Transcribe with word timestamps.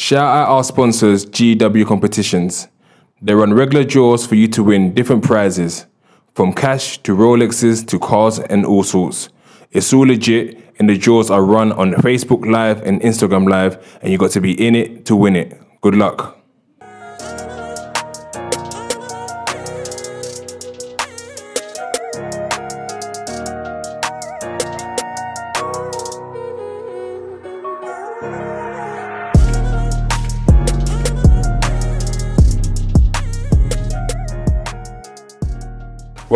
Shout 0.00 0.34
out 0.34 0.48
our 0.48 0.64
sponsors, 0.64 1.26
GW 1.26 1.86
Competitions. 1.86 2.68
They 3.20 3.34
run 3.34 3.52
regular 3.52 3.84
draws 3.84 4.26
for 4.26 4.34
you 4.34 4.48
to 4.48 4.64
win 4.64 4.94
different 4.94 5.22
prizes, 5.22 5.84
from 6.34 6.54
cash 6.54 6.96
to 7.02 7.14
Rolexes 7.14 7.86
to 7.88 7.98
cars 7.98 8.38
and 8.38 8.64
all 8.64 8.82
sorts. 8.82 9.28
It's 9.72 9.92
all 9.92 10.06
legit, 10.06 10.58
and 10.78 10.88
the 10.88 10.96
draws 10.96 11.30
are 11.30 11.44
run 11.44 11.72
on 11.72 11.92
Facebook 11.92 12.50
Live 12.50 12.80
and 12.80 13.02
Instagram 13.02 13.46
Live, 13.46 13.98
and 14.00 14.10
you 14.10 14.16
got 14.16 14.30
to 14.30 14.40
be 14.40 14.52
in 14.66 14.74
it 14.74 15.04
to 15.04 15.14
win 15.14 15.36
it. 15.36 15.60
Good 15.82 15.96
luck. 15.96 16.39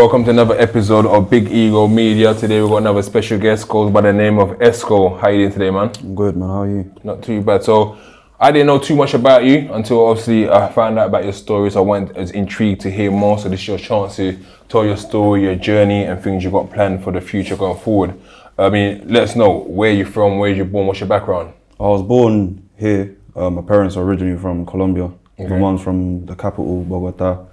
Welcome 0.04 0.24
to 0.24 0.30
another 0.32 0.60
episode 0.60 1.06
of 1.06 1.30
Big 1.30 1.50
Ego 1.50 1.88
Media. 1.88 2.34
Today 2.34 2.60
we've 2.60 2.68
got 2.68 2.76
another 2.76 3.00
special 3.00 3.38
guest 3.38 3.66
goes 3.66 3.90
by 3.90 4.02
the 4.02 4.12
name 4.12 4.38
of 4.38 4.50
Esko. 4.58 5.18
How 5.18 5.28
you 5.28 5.38
doing 5.38 5.52
today, 5.52 5.70
man? 5.70 5.90
I'm 5.98 6.14
good, 6.14 6.36
man. 6.36 6.48
How 6.50 6.60
are 6.60 6.68
you? 6.68 6.94
Not 7.02 7.22
too 7.22 7.40
bad. 7.40 7.64
So 7.64 7.96
I 8.38 8.52
didn't 8.52 8.66
know 8.66 8.78
too 8.78 8.96
much 8.96 9.14
about 9.14 9.44
you 9.44 9.72
until 9.72 10.06
obviously 10.06 10.46
I 10.46 10.70
found 10.72 10.98
out 10.98 11.08
about 11.08 11.24
your 11.24 11.32
story. 11.32 11.70
So 11.70 11.82
I 11.82 11.86
went 11.86 12.14
as 12.18 12.32
intrigued 12.32 12.82
to 12.82 12.90
hear 12.90 13.10
more. 13.10 13.38
So 13.38 13.48
this 13.48 13.60
is 13.60 13.66
your 13.66 13.78
chance 13.78 14.16
to 14.16 14.38
tell 14.68 14.84
your 14.84 14.98
story, 14.98 15.44
your 15.44 15.54
journey, 15.54 16.04
and 16.04 16.22
things 16.22 16.44
you've 16.44 16.52
got 16.52 16.70
planned 16.70 17.02
for 17.02 17.10
the 17.10 17.22
future 17.22 17.56
going 17.56 17.80
forward. 17.80 18.12
I 18.58 18.68
mean, 18.68 19.08
let 19.08 19.22
us 19.22 19.36
know 19.36 19.60
where 19.60 19.90
you're 19.90 20.04
from, 20.04 20.36
where 20.36 20.50
you're 20.50 20.66
born, 20.66 20.86
what's 20.86 21.00
your 21.00 21.08
background. 21.08 21.54
I 21.80 21.84
was 21.84 22.02
born 22.02 22.68
here. 22.76 23.16
Uh, 23.34 23.48
my 23.48 23.62
parents 23.62 23.96
are 23.96 24.04
originally 24.04 24.38
from 24.38 24.66
Colombia. 24.66 25.10
My 25.38 25.56
mom's 25.56 25.80
from 25.80 26.26
the 26.26 26.36
capital, 26.36 26.84
Bogota, 26.84 27.46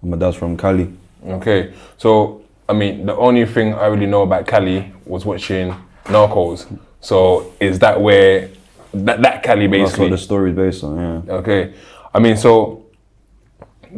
and 0.00 0.10
my 0.10 0.16
dad's 0.16 0.36
from 0.36 0.56
Cali. 0.56 0.90
Okay, 1.24 1.74
so 1.96 2.42
I 2.68 2.72
mean, 2.72 3.06
the 3.06 3.16
only 3.16 3.46
thing 3.46 3.74
I 3.74 3.86
really 3.86 4.06
know 4.06 4.22
about 4.22 4.46
Cali 4.46 4.92
was 5.06 5.24
watching 5.24 5.74
Narcos. 6.04 6.78
So 7.00 7.52
is 7.60 7.78
that 7.78 8.00
where 8.00 8.50
that 8.92 9.22
that 9.22 9.42
Cali 9.42 9.66
That's 9.66 9.80
what 9.80 9.86
basically? 9.86 10.10
the 10.10 10.18
story's 10.18 10.56
based 10.56 10.84
on, 10.84 11.24
yeah. 11.26 11.34
Okay, 11.34 11.74
I 12.14 12.18
mean, 12.18 12.36
so 12.36 12.86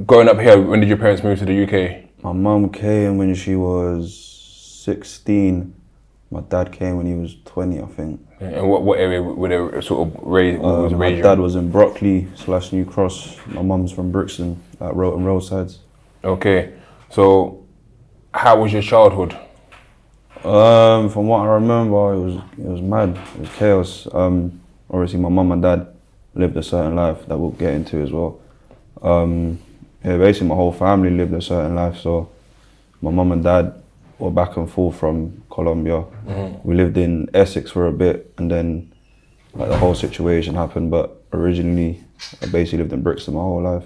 growing 0.06 0.28
up 0.28 0.38
here, 0.38 0.60
when 0.60 0.80
did 0.80 0.88
your 0.88 0.98
parents 0.98 1.22
move 1.22 1.38
to 1.38 1.44
the 1.44 1.64
UK? 1.64 2.22
My 2.22 2.32
mom 2.32 2.70
came 2.70 3.16
when 3.16 3.34
she 3.34 3.56
was 3.56 4.14
16. 4.84 5.74
My 6.30 6.40
dad 6.42 6.70
came 6.70 6.96
when 6.96 7.06
he 7.06 7.14
was 7.14 7.36
20, 7.44 7.80
I 7.80 7.86
think. 7.86 8.20
And 8.40 8.68
what 8.68 8.82
what 8.82 8.98
area 8.98 9.22
were 9.22 9.48
they 9.48 9.80
sort 9.80 10.08
of 10.08 10.22
raised? 10.22 10.60
Was 10.60 10.92
um, 10.92 10.98
my 10.98 11.12
dad 11.20 11.38
was 11.38 11.56
in 11.56 11.70
Brockley 11.70 12.28
slash 12.36 12.72
New 12.72 12.84
Cross. 12.84 13.36
My 13.46 13.62
mum's 13.62 13.92
from 13.92 14.12
Brixton, 14.12 14.62
at 14.80 14.94
Roten 14.94 15.24
Roadsides. 15.24 15.80
Okay, 16.24 16.72
so 17.10 17.66
how 18.32 18.60
was 18.60 18.72
your 18.72 18.82
childhood? 18.82 19.36
Um, 20.44 21.10
from 21.10 21.26
what 21.26 21.40
I 21.40 21.46
remember, 21.54 22.14
it 22.14 22.18
was 22.18 22.34
it 22.58 22.64
was 22.64 22.80
mad. 22.80 23.10
It 23.34 23.40
was 23.40 23.48
chaos. 23.50 24.08
Um, 24.12 24.60
obviously, 24.90 25.20
my 25.20 25.28
mum 25.28 25.52
and 25.52 25.62
dad 25.62 25.86
lived 26.34 26.56
a 26.56 26.62
certain 26.62 26.94
life 26.96 27.26
that 27.26 27.36
we'll 27.36 27.50
get 27.50 27.74
into 27.74 28.00
as 28.00 28.10
well. 28.10 28.40
Um, 29.02 29.58
yeah, 30.04 30.16
basically, 30.16 30.48
my 30.48 30.54
whole 30.54 30.72
family 30.72 31.10
lived 31.10 31.34
a 31.34 31.42
certain 31.42 31.74
life. 31.74 31.98
So, 31.98 32.30
my 33.02 33.10
mum 33.10 33.32
and 33.32 33.44
dad 33.44 33.74
were 34.18 34.30
back 34.30 34.56
and 34.56 34.70
forth 34.70 34.96
from 34.96 35.42
Colombia. 35.50 36.04
We 36.62 36.74
lived 36.74 36.96
in 36.96 37.28
Essex 37.34 37.70
for 37.70 37.86
a 37.86 37.92
bit, 37.92 38.32
and 38.38 38.50
then 38.50 38.92
like 39.54 39.68
the 39.68 39.76
whole 39.76 39.94
situation 39.94 40.54
happened. 40.54 40.90
But 40.90 41.22
originally, 41.32 42.02
I 42.40 42.46
basically 42.46 42.78
lived 42.78 42.92
in 42.92 43.02
Brixton 43.02 43.34
my 43.34 43.40
whole 43.40 43.62
life. 43.62 43.84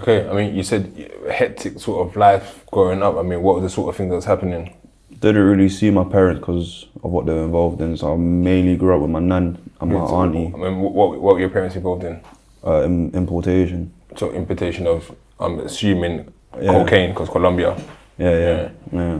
Okay, 0.00 0.28
I 0.28 0.32
mean, 0.32 0.54
you 0.54 0.62
said 0.62 1.12
hectic 1.30 1.78
sort 1.78 2.06
of 2.08 2.16
life 2.16 2.64
growing 2.70 3.02
up. 3.02 3.16
I 3.16 3.22
mean, 3.22 3.42
what 3.42 3.56
was 3.56 3.64
the 3.64 3.70
sort 3.70 3.90
of 3.90 3.96
thing 3.96 4.08
that 4.08 4.14
was 4.16 4.24
happening? 4.24 4.74
Didn't 5.20 5.42
really 5.42 5.68
see 5.68 5.90
my 5.90 6.04
parents 6.04 6.40
because 6.40 6.86
of 7.04 7.10
what 7.10 7.26
they 7.26 7.34
were 7.34 7.44
involved 7.44 7.80
in. 7.82 7.96
So 7.96 8.14
I 8.14 8.16
mainly 8.16 8.76
grew 8.76 8.94
up 8.94 9.02
with 9.02 9.10
my 9.10 9.20
nan 9.20 9.58
and 9.80 9.92
my 9.92 9.98
auntie. 10.00 10.50
I 10.54 10.56
mean, 10.56 10.78
what, 10.80 10.92
what 10.94 11.20
what 11.20 11.34
were 11.34 11.40
your 11.40 11.50
parents 11.50 11.76
involved 11.76 12.04
in? 12.04 12.20
uh, 12.66 12.82
im- 12.84 13.10
importation. 13.14 13.92
So 14.16 14.30
importation 14.32 14.86
of, 14.86 15.10
I'm 15.38 15.60
assuming 15.60 16.32
Yeah. 16.60 16.72
cocaine 16.72 17.10
because 17.10 17.28
Colombia. 17.28 17.76
Yeah, 18.18 18.36
yeah, 18.38 18.68
yeah. 18.92 19.18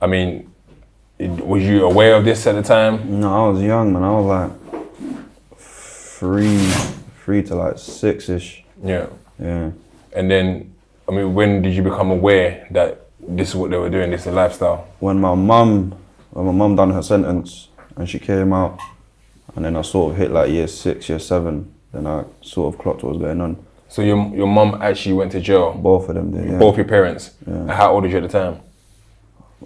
I 0.00 0.06
mean, 0.06 0.50
was 1.18 1.62
you 1.62 1.84
aware 1.86 2.16
of 2.16 2.24
this 2.24 2.46
at 2.46 2.54
the 2.54 2.62
time? 2.62 3.20
No, 3.20 3.28
I 3.46 3.48
was 3.50 3.62
young, 3.62 3.92
man. 3.92 4.02
I 4.02 4.10
was 4.10 4.26
like 4.26 4.50
three, 5.58 6.58
three 7.24 7.42
to 7.44 7.54
like 7.54 7.78
six 7.78 8.28
ish. 8.28 8.64
Yeah. 8.84 9.06
Yeah. 9.38 9.70
And 10.14 10.30
then, 10.30 10.74
I 11.08 11.12
mean, 11.12 11.34
when 11.34 11.62
did 11.62 11.74
you 11.74 11.82
become 11.82 12.10
aware 12.10 12.66
that 12.70 13.06
this 13.20 13.50
is 13.50 13.54
what 13.56 13.70
they 13.70 13.76
were 13.76 13.90
doing? 13.90 14.10
This 14.10 14.20
is 14.20 14.24
the 14.26 14.32
lifestyle. 14.32 14.88
When 15.00 15.20
my 15.20 15.34
mum, 15.34 15.94
when 16.30 16.46
my 16.46 16.52
mum 16.52 16.76
done 16.76 16.90
her 16.90 17.02
sentence 17.02 17.68
and 17.96 18.08
she 18.08 18.18
came 18.18 18.52
out, 18.52 18.78
and 19.54 19.64
then 19.64 19.76
I 19.76 19.82
sort 19.82 20.12
of 20.12 20.18
hit 20.18 20.30
like 20.30 20.50
year 20.50 20.66
six, 20.66 21.08
year 21.08 21.18
seven. 21.18 21.74
Then 21.92 22.06
I 22.06 22.24
sort 22.40 22.74
of 22.74 22.80
clocked 22.80 23.02
what 23.02 23.12
was 23.12 23.20
going 23.22 23.40
on. 23.40 23.64
So 23.88 24.00
your 24.00 24.16
your 24.34 24.46
mum 24.46 24.78
actually 24.80 25.14
went 25.14 25.32
to 25.32 25.40
jail. 25.40 25.72
Both 25.74 26.08
of 26.08 26.14
them 26.14 26.30
did. 26.30 26.50
Yeah. 26.52 26.58
Both 26.58 26.76
your 26.76 26.86
parents. 26.86 27.34
And 27.44 27.70
How 27.70 27.92
old 27.92 28.04
was 28.04 28.12
you 28.12 28.18
at 28.18 28.22
the 28.22 28.28
time? 28.28 28.60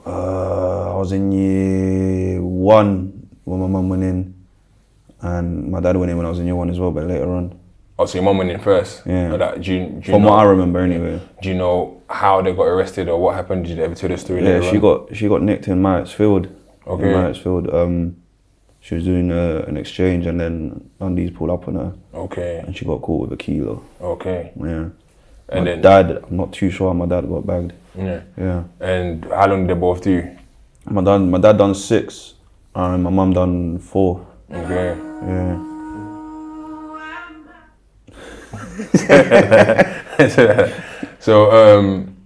Uh, 0.04 0.94
I 0.94 0.98
was 0.98 1.12
in 1.12 1.30
year 1.30 2.42
one 2.42 3.28
when 3.44 3.60
my 3.60 3.66
mum 3.68 3.88
went 3.88 4.02
in, 4.02 4.34
and 5.20 5.70
my 5.70 5.80
dad 5.80 5.96
went 5.96 6.10
in 6.10 6.16
when 6.16 6.26
I 6.26 6.30
was 6.30 6.40
in 6.40 6.46
year 6.46 6.56
one 6.56 6.68
as 6.70 6.80
well, 6.80 6.90
but 6.90 7.06
later 7.06 7.30
on. 7.30 7.58
Oh, 7.98 8.04
so 8.04 8.18
your 8.18 8.24
mum 8.24 8.38
went 8.38 8.50
in 8.50 8.60
first. 8.60 9.02
Yeah. 9.06 9.32
Like 9.32 9.62
do 9.62 9.72
you, 9.72 9.86
do 9.88 9.94
you 9.96 10.02
From 10.02 10.22
know, 10.22 10.28
what 10.30 10.40
I 10.40 10.42
remember, 10.44 10.80
anyway. 10.80 11.20
do 11.42 11.48
you 11.48 11.54
know 11.54 12.02
how 12.10 12.42
they 12.42 12.52
got 12.52 12.64
arrested 12.64 13.08
or 13.08 13.18
what 13.20 13.34
happened? 13.34 13.64
Did 13.66 13.78
you 13.78 13.84
ever 13.84 13.94
tell 13.94 14.10
the 14.10 14.18
story? 14.18 14.42
Yeah, 14.42 14.58
later 14.58 14.62
she 14.70 14.76
on? 14.76 14.80
got 14.82 15.16
she 15.16 15.28
got 15.28 15.42
nicked 15.42 15.66
in 15.68 15.80
Marriottsfield. 15.82 16.52
Okay. 16.86 17.10
In. 17.10 17.74
Um, 17.74 18.16
she 18.80 18.94
was 18.94 19.04
doing 19.04 19.32
uh, 19.32 19.64
an 19.66 19.76
exchange, 19.76 20.26
and 20.26 20.38
then 20.38 20.90
Dundee's 21.00 21.30
pulled 21.32 21.50
up 21.50 21.66
on 21.66 21.74
her, 21.74 21.92
Okay. 22.14 22.62
and 22.64 22.76
she 22.76 22.84
got 22.84 23.02
caught 23.02 23.22
with 23.22 23.32
a 23.32 23.36
kilo. 23.36 23.82
Okay. 24.00 24.52
Yeah. 24.54 24.90
And 25.48 25.64
my 25.64 25.64
then 25.64 25.80
dad, 25.80 26.22
I'm 26.28 26.36
not 26.36 26.52
too 26.52 26.70
sure 26.70 26.90
how 26.90 26.94
my 26.94 27.06
dad 27.06 27.28
got 27.28 27.44
bagged. 27.46 27.72
yeah. 27.96 28.20
Yeah. 28.36 28.62
And 28.78 29.24
how 29.24 29.48
long 29.48 29.66
did 29.66 29.76
they 29.76 29.80
both 29.80 30.02
do? 30.02 30.30
My 30.88 31.02
dad, 31.02 31.18
my 31.18 31.38
dad 31.38 31.58
done 31.58 31.74
six, 31.74 32.34
and 32.76 33.02
my 33.02 33.10
mum 33.10 33.32
done 33.32 33.78
four. 33.80 34.24
Okay. 34.52 34.96
Yeah. 35.22 35.75
so, 41.20 41.50
um, 41.52 42.16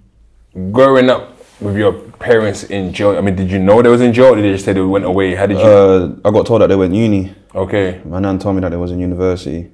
growing 0.72 1.10
up 1.10 1.36
with 1.60 1.76
your 1.76 1.92
parents 1.92 2.64
in 2.64 2.92
jail, 2.92 3.16
I 3.16 3.20
mean, 3.20 3.36
did 3.36 3.50
you 3.50 3.58
know 3.58 3.82
they 3.82 3.88
was 3.88 4.00
in 4.00 4.12
jail 4.12 4.32
or 4.32 4.36
did 4.36 4.44
they 4.44 4.52
just 4.52 4.64
say 4.64 4.72
they 4.72 4.80
went 4.80 5.04
away? 5.04 5.34
How 5.34 5.46
did 5.46 5.58
you? 5.58 5.64
Uh, 5.64 6.14
I 6.24 6.30
got 6.30 6.46
told 6.46 6.62
that 6.62 6.68
they 6.68 6.76
went 6.76 6.94
uni. 6.94 7.34
okay. 7.54 8.00
My 8.04 8.20
nan 8.20 8.38
told 8.38 8.56
me 8.56 8.60
that 8.62 8.70
they 8.70 8.76
was 8.76 8.92
in 8.92 9.00
university. 9.00 9.70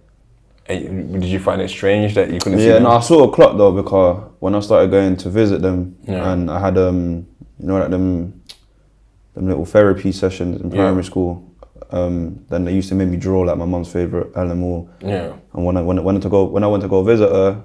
And 0.69 1.20
did 1.20 1.31
you 1.31 1.38
find 1.38 1.62
it 1.62 1.70
strange 1.70 2.14
that 2.16 2.32
you 2.32 2.41
couldn't 2.41 2.59
see 2.59 2.66
Yeah, 2.66 2.81
no, 2.81 2.91
I 2.91 3.00
saw 3.00 3.28
a 3.28 3.32
clock 3.32 3.56
though 3.56 3.70
because 3.70 4.28
when 4.41 4.53
I 4.56 4.60
started 4.60 4.91
going 4.91 5.16
to 5.19 5.31
visit 5.31 5.62
them, 5.62 5.97
Yeah. 6.03 6.32
and 6.32 6.50
I 6.50 6.58
had 6.58 6.76
um, 6.76 7.25
you 7.60 7.66
know, 7.69 7.78
like 7.78 7.91
them, 7.91 8.43
them 9.34 9.47
little 9.47 9.64
therapy 9.64 10.10
sessions 10.10 10.60
in 10.60 10.70
Yeah. 10.70 10.76
primary 10.78 11.04
school. 11.04 11.45
Um, 11.91 12.44
then 12.48 12.64
they 12.64 12.75
used 12.75 12.88
to 12.91 12.94
make 12.94 13.09
me 13.09 13.16
draw 13.16 13.41
like 13.42 13.56
my 13.56 13.64
mum's 13.64 13.92
favorite 13.92 14.32
Alan 14.37 14.59
Moore. 14.59 14.88
Yeah. 15.00 15.32
And 15.53 15.64
when 15.64 15.76
I 15.76 15.82
when 15.82 15.98
I 15.98 16.03
went 16.03 16.22
to 16.22 16.28
go 16.28 16.44
when 16.44 16.64
I 16.64 16.66
went 16.66 16.82
to 16.82 16.88
go 16.88 17.03
visit 17.03 17.31
her, 17.31 17.62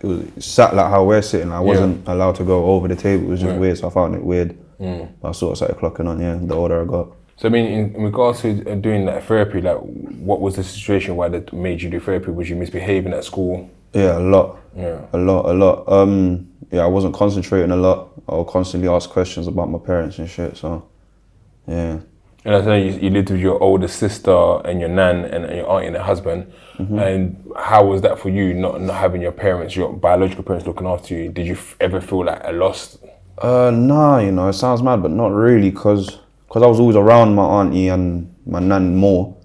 it 0.00 0.06
was 0.06 0.44
sat 0.44 0.74
like 0.74 0.88
how 0.90 1.04
we're 1.04 1.22
sitting. 1.22 1.52
I 1.52 1.60
wasn't 1.60 2.06
allowed 2.08 2.36
to 2.36 2.44
go 2.44 2.66
over 2.66 2.86
the 2.88 2.96
table. 2.96 3.24
It 3.26 3.30
was 3.30 3.40
just 3.40 3.52
Yeah. 3.52 3.58
weird, 3.58 3.78
so 3.78 3.88
I 3.88 3.90
found 3.90 4.14
it 4.14 4.22
weird. 4.22 4.56
Mm. 4.80 5.08
But 5.20 5.28
I 5.28 5.32
sort 5.32 5.52
of 5.52 5.56
started 5.56 5.78
clocking 5.78 6.06
on. 6.08 6.20
Yeah, 6.20 6.38
the 6.40 6.54
older 6.54 6.82
I 6.82 6.84
got. 6.84 7.08
So 7.38 7.48
I 7.48 7.50
mean, 7.50 7.66
in, 7.66 7.94
in 7.94 8.02
regards 8.02 8.40
to 8.42 8.48
uh, 8.70 8.74
doing 8.76 9.04
that 9.06 9.24
therapy, 9.24 9.60
like, 9.60 9.76
what 9.78 10.40
was 10.40 10.56
the 10.56 10.64
situation 10.64 11.16
why 11.16 11.28
that 11.28 11.52
made 11.52 11.82
you 11.82 11.90
do 11.90 12.00
therapy? 12.00 12.30
Was 12.30 12.48
you 12.48 12.56
misbehaving 12.56 13.12
at 13.12 13.24
school? 13.24 13.68
Yeah, 13.92 14.18
a 14.18 14.20
lot. 14.20 14.58
Yeah. 14.74 15.00
A 15.12 15.18
lot, 15.18 15.46
a 15.46 15.52
lot. 15.52 15.88
Um, 15.88 16.48
yeah, 16.70 16.82
I 16.82 16.86
wasn't 16.86 17.14
concentrating 17.14 17.70
a 17.72 17.76
lot. 17.76 18.08
I 18.28 18.34
would 18.36 18.46
constantly 18.46 18.88
ask 18.88 19.08
questions 19.10 19.46
about 19.46 19.70
my 19.70 19.78
parents 19.78 20.18
and 20.18 20.28
shit. 20.28 20.56
So, 20.56 20.86
yeah. 21.66 21.98
And 22.46 22.54
I 22.54 22.60
know 22.60 22.76
you, 22.76 22.92
you 22.92 23.10
lived 23.10 23.30
with 23.30 23.40
your 23.40 23.60
older 23.60 23.88
sister 23.88 24.60
and 24.64 24.78
your 24.78 24.88
nan 24.88 25.24
and, 25.24 25.44
and 25.46 25.56
your 25.56 25.68
aunt 25.68 25.86
and 25.86 25.96
her 25.96 26.02
husband. 26.02 26.52
Mm-hmm. 26.78 26.98
And 27.00 27.52
how 27.58 27.84
was 27.86 28.02
that 28.02 28.20
for 28.20 28.28
you, 28.28 28.54
not 28.54 28.80
not 28.80 28.94
having 28.94 29.20
your 29.20 29.32
parents, 29.32 29.74
your 29.74 29.92
biological 29.92 30.44
parents, 30.44 30.64
looking 30.64 30.86
after 30.86 31.12
you? 31.14 31.28
Did 31.28 31.48
you 31.48 31.54
f- 31.54 31.74
ever 31.80 32.00
feel 32.00 32.24
like 32.24 32.40
a 32.44 32.52
lost? 32.52 32.98
Uh, 33.38 33.72
nah, 33.74 34.18
you 34.20 34.30
know, 34.30 34.48
it 34.48 34.52
sounds 34.52 34.80
mad, 34.80 35.02
but 35.02 35.10
not 35.10 35.32
really, 35.32 35.72
cause, 35.72 36.20
cause 36.48 36.62
I 36.62 36.66
was 36.66 36.78
always 36.78 36.94
around 36.94 37.34
my 37.34 37.42
auntie 37.42 37.88
and 37.88 38.32
my 38.46 38.60
nan 38.60 38.94
more. 38.94 39.36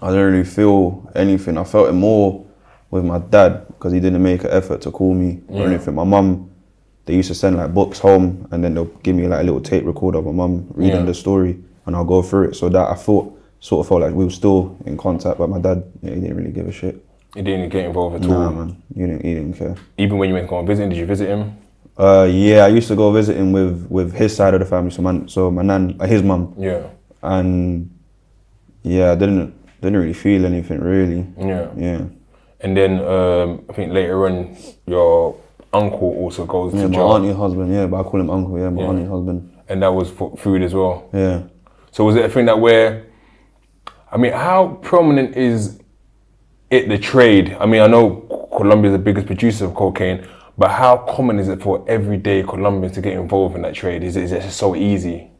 I 0.00 0.08
didn't 0.08 0.32
really 0.32 0.44
feel 0.44 1.12
anything. 1.14 1.58
I 1.58 1.64
felt 1.64 1.90
it 1.90 1.92
more 1.92 2.46
with 2.90 3.04
my 3.04 3.18
dad, 3.18 3.66
cause 3.80 3.92
he 3.92 4.00
didn't 4.00 4.22
make 4.22 4.44
an 4.44 4.50
effort 4.50 4.80
to 4.80 4.90
call 4.90 5.12
me 5.14 5.42
or 5.48 5.66
anything. 5.66 5.94
My 5.94 6.04
mum, 6.04 6.50
they 7.04 7.14
used 7.16 7.28
to 7.28 7.34
send 7.34 7.58
like 7.58 7.74
books 7.74 7.98
home, 7.98 8.48
and 8.50 8.64
then 8.64 8.72
they'll 8.74 8.86
give 9.04 9.14
me 9.14 9.26
like 9.28 9.40
a 9.40 9.44
little 9.44 9.60
tape 9.60 9.84
recorder 9.84 10.18
of 10.20 10.24
my 10.24 10.32
mum 10.32 10.66
reading 10.74 11.00
Yeah. 11.00 11.04
the 11.04 11.14
story, 11.14 11.58
and 11.86 11.96
I'll 11.96 12.04
go 12.04 12.22
through 12.22 12.48
it. 12.50 12.54
So 12.56 12.68
that 12.68 12.90
I 12.90 12.94
thought 12.94 13.38
sort 13.60 13.84
of 13.84 13.88
felt 13.88 14.00
like 14.02 14.14
we 14.14 14.24
were 14.24 14.30
still 14.30 14.76
in 14.86 14.96
contact. 14.96 15.38
But 15.38 15.48
my 15.48 15.60
dad, 15.60 15.84
yeah, 16.02 16.14
he 16.14 16.20
didn't 16.20 16.36
really 16.36 16.52
give 16.52 16.66
a 16.68 16.72
shit. 16.72 17.04
He 17.34 17.42
didn't 17.42 17.70
get 17.70 17.84
involved 17.86 18.16
at 18.16 18.28
Nah, 18.28 18.44
all. 18.46 18.50
man, 18.52 18.82
he 18.94 19.00
didn't, 19.00 19.24
he 19.24 19.34
didn't 19.34 19.54
care. 19.54 19.74
Even 19.98 20.18
when 20.18 20.28
you 20.28 20.34
went 20.34 20.46
to 20.46 20.50
go 20.50 20.58
and 20.58 20.68
visit 20.68 20.82
him, 20.84 20.90
did 20.90 20.98
you 20.98 21.06
visit 21.06 21.28
him? 21.28 21.56
Uh, 21.98 22.28
yeah, 22.30 22.64
I 22.64 22.68
used 22.68 22.88
to 22.88 22.96
go 22.96 23.10
visit 23.12 23.36
him 23.36 23.52
with 23.52 23.86
with 23.90 24.12
his 24.14 24.34
side 24.34 24.54
of 24.54 24.60
the 24.60 24.66
family. 24.66 24.90
So 24.90 25.02
my 25.02 25.22
so 25.26 25.50
my 25.50 25.62
nan, 25.62 25.96
uh, 26.00 26.06
his 26.06 26.22
mum, 26.22 26.54
Yeah. 26.58 26.82
and 27.22 27.90
yeah, 28.82 29.12
I 29.12 29.14
didn't 29.14 29.54
didn't 29.80 29.98
really 30.00 30.12
feel 30.14 30.44
anything 30.46 30.80
really. 30.80 31.26
Yeah. 31.38 31.68
Yeah, 31.76 32.04
And 32.60 32.76
then 32.76 33.00
um, 33.04 33.64
I 33.68 33.72
think 33.72 33.92
later 33.92 34.26
on, 34.26 34.56
your 34.86 35.36
uncle 35.72 36.08
also 36.18 36.44
goes 36.46 36.72
yeah, 36.74 36.82
to 36.82 36.88
my 36.88 36.94
jail, 36.94 37.12
auntie 37.12 37.32
husband. 37.32 37.72
Yeah, 37.72 37.86
but 37.86 38.00
I 38.00 38.02
call 38.04 38.20
him 38.20 38.30
uncle. 38.30 38.58
Yeah, 38.58 38.70
my 38.70 38.82
Yeah. 38.82 38.88
auntie 38.88 39.06
husband. 39.08 39.48
and 39.68 39.82
that 39.82 39.92
was 39.94 40.10
for 40.10 40.36
food 40.36 40.62
as 40.62 40.74
well. 40.74 41.08
Yeah. 41.14 41.42
So 41.92 42.04
was 42.04 42.16
it 42.16 42.24
a 42.24 42.28
thing 42.28 42.46
that 42.46 42.58
where, 42.58 43.04
I 44.10 44.16
mean, 44.16 44.32
how 44.32 44.78
prominent 44.82 45.36
is 45.36 45.78
it 46.70 46.88
the 46.88 46.98
trade? 46.98 47.54
I 47.60 47.66
mean, 47.66 47.82
I 47.82 47.86
know 47.86 48.48
Colombia 48.56 48.90
is 48.90 48.94
the 48.94 49.02
biggest 49.02 49.26
producer 49.26 49.66
of 49.66 49.74
cocaine, 49.74 50.26
but 50.56 50.70
how 50.70 50.96
common 50.96 51.38
is 51.38 51.48
it 51.48 51.62
for 51.62 51.84
everyday 51.86 52.42
Colombians 52.42 52.94
to 52.94 53.02
get 53.02 53.12
involved 53.12 53.56
in 53.56 53.62
that 53.62 53.74
trade? 53.74 54.02
Is 54.02 54.16
it, 54.16 54.24
is 54.24 54.32
it 54.32 54.40
just 54.42 54.56
so 54.56 54.74
easy? 54.74 55.30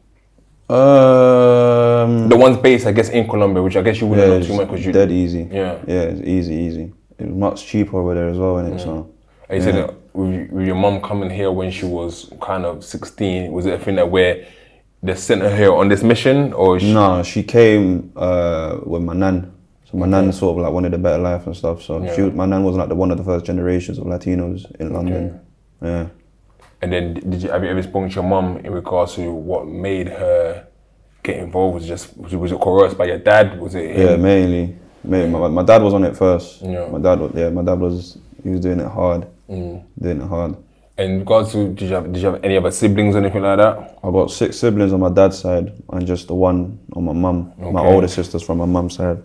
Um. 0.69 2.29
The 2.29 2.37
ones 2.37 2.57
based, 2.57 2.85
I 2.85 2.91
guess, 2.91 3.09
in 3.09 3.27
Colombia, 3.27 3.61
which 3.63 3.75
I 3.75 3.81
guess 3.81 3.99
you 3.99 4.07
wouldn't 4.07 4.27
Yeah, 4.27 4.37
know 4.37 4.45
too 4.45 4.53
much 4.55 4.67
because 4.67 4.85
you. 4.85 4.91
dead 4.91 5.11
easy. 5.11 5.49
Yeah. 5.51 5.79
Yeah, 5.87 6.01
it's 6.03 6.21
easy, 6.21 6.53
easy. 6.53 6.93
It 7.17 7.27
was 7.27 7.35
much 7.35 7.65
cheaper 7.65 7.97
over 7.97 8.13
there 8.13 8.29
as 8.29 8.37
well, 8.37 8.55
innit? 8.55 8.79
So 8.79 9.11
And 9.49 9.57
you 9.57 9.63
said 9.63 9.75
that 9.75 9.93
with, 10.13 10.51
with 10.51 10.67
your 10.67 10.75
mum 10.75 11.01
coming 11.01 11.31
here 11.31 11.51
when 11.51 11.71
she 11.71 11.85
was 11.85 12.31
kind 12.41 12.63
of 12.65 12.83
16, 12.85 13.51
was 13.51 13.65
it 13.65 13.73
a 13.73 13.79
thing 13.79 13.95
that 13.95 14.09
where 14.09 14.45
they 15.03 15.15
sent 15.15 15.41
her 15.41 15.55
here 15.55 15.73
on 15.73 15.89
this 15.89 16.01
mission, 16.01 16.53
or 16.53 16.79
she, 16.79 16.93
no, 16.93 17.21
she 17.23 17.43
came 17.43 18.11
uh, 18.15 18.79
with 18.85 19.03
my 19.03 19.13
nan. 19.13 19.51
So 19.91 19.97
my 19.97 20.07
nan 20.07 20.31
sort 20.31 20.57
of 20.57 20.63
like 20.63 20.71
wanted 20.73 20.93
a 20.93 20.97
better 20.97 21.21
life 21.21 21.45
and 21.45 21.55
stuff. 21.55 21.81
So 21.83 21.99
she, 22.15 22.21
Yeah. 22.21 22.25
was- 22.27 22.33
my 22.33 22.45
nan 22.45 22.63
was 22.63 22.75
like 22.77 22.89
the 22.89 22.95
one 22.95 23.11
of 23.11 23.17
the 23.17 23.23
first 23.23 23.45
generations 23.45 23.97
of 23.99 24.05
Latinos 24.05 24.65
in 24.79 24.93
London. 24.93 25.39
Yeah. 25.81 26.07
And 26.81 26.91
then 26.91 27.13
did 27.13 27.43
you 27.43 27.49
have 27.49 27.63
you 27.63 27.69
ever 27.69 27.83
spoken 27.83 28.09
to 28.09 28.15
your 28.15 28.23
mum 28.23 28.57
in 28.63 28.71
regards 28.73 29.15
to 29.15 29.31
what 29.31 29.67
made 29.67 30.07
her 30.07 30.67
get 31.21 31.37
involved? 31.37 31.75
Was 31.75 31.83
it 31.85 31.87
just 31.87 32.17
was 32.17 32.33
it, 32.33 32.37
was 32.37 32.51
it 32.51 32.59
coerced 32.59 32.97
by 32.97 33.05
your 33.05 33.19
dad? 33.19 33.59
Was 33.59 33.75
it 33.75 33.95
Yeah, 33.97 34.15
mainly. 34.15 34.75
mainly. 35.03 35.29
My, 35.39 35.47
my 35.49 35.63
dad 35.63 35.81
was 35.81 35.93
on 35.93 36.03
it 36.03 36.15
first. 36.15 36.61
Yeah. 36.61 36.87
My 36.87 36.99
dad 36.99 37.19
was 37.19 37.31
yeah, 37.35 37.49
my 37.49 37.61
dad 37.63 37.79
was 37.79 38.17
he 38.43 38.49
was 38.49 38.59
doing 38.61 38.79
it 38.79 38.87
hard. 38.87 39.27
Mm. 39.49 39.83
Doing 40.01 40.21
it 40.21 40.27
hard. 40.27 40.55
And 40.97 41.11
in 41.13 41.19
regards 41.19 41.51
to 41.53 41.69
did 41.73 41.89
you 41.89 41.95
have 41.95 42.11
did 42.13 42.21
you 42.21 42.27
have 42.29 42.43
any 42.43 42.55
other 42.55 42.69
siblings 42.71 43.15
or 43.15 43.19
anything 43.19 43.41
like 43.41 43.57
that? 43.57 43.97
I've 44.03 44.13
got 44.13 44.29
six 44.29 44.57
siblings 44.59 44.93
on 44.93 44.99
my 44.99 45.09
dad's 45.09 45.39
side 45.39 45.73
and 45.91 46.05
just 46.05 46.27
the 46.27 46.35
one 46.35 46.79
on 46.95 47.05
my 47.05 47.13
mum. 47.13 47.51
My 47.57 47.81
Okay. 47.81 47.93
older 47.93 48.07
sisters 48.07 48.43
from 48.43 48.59
my 48.59 48.65
mum's 48.65 48.95
side. 48.97 49.17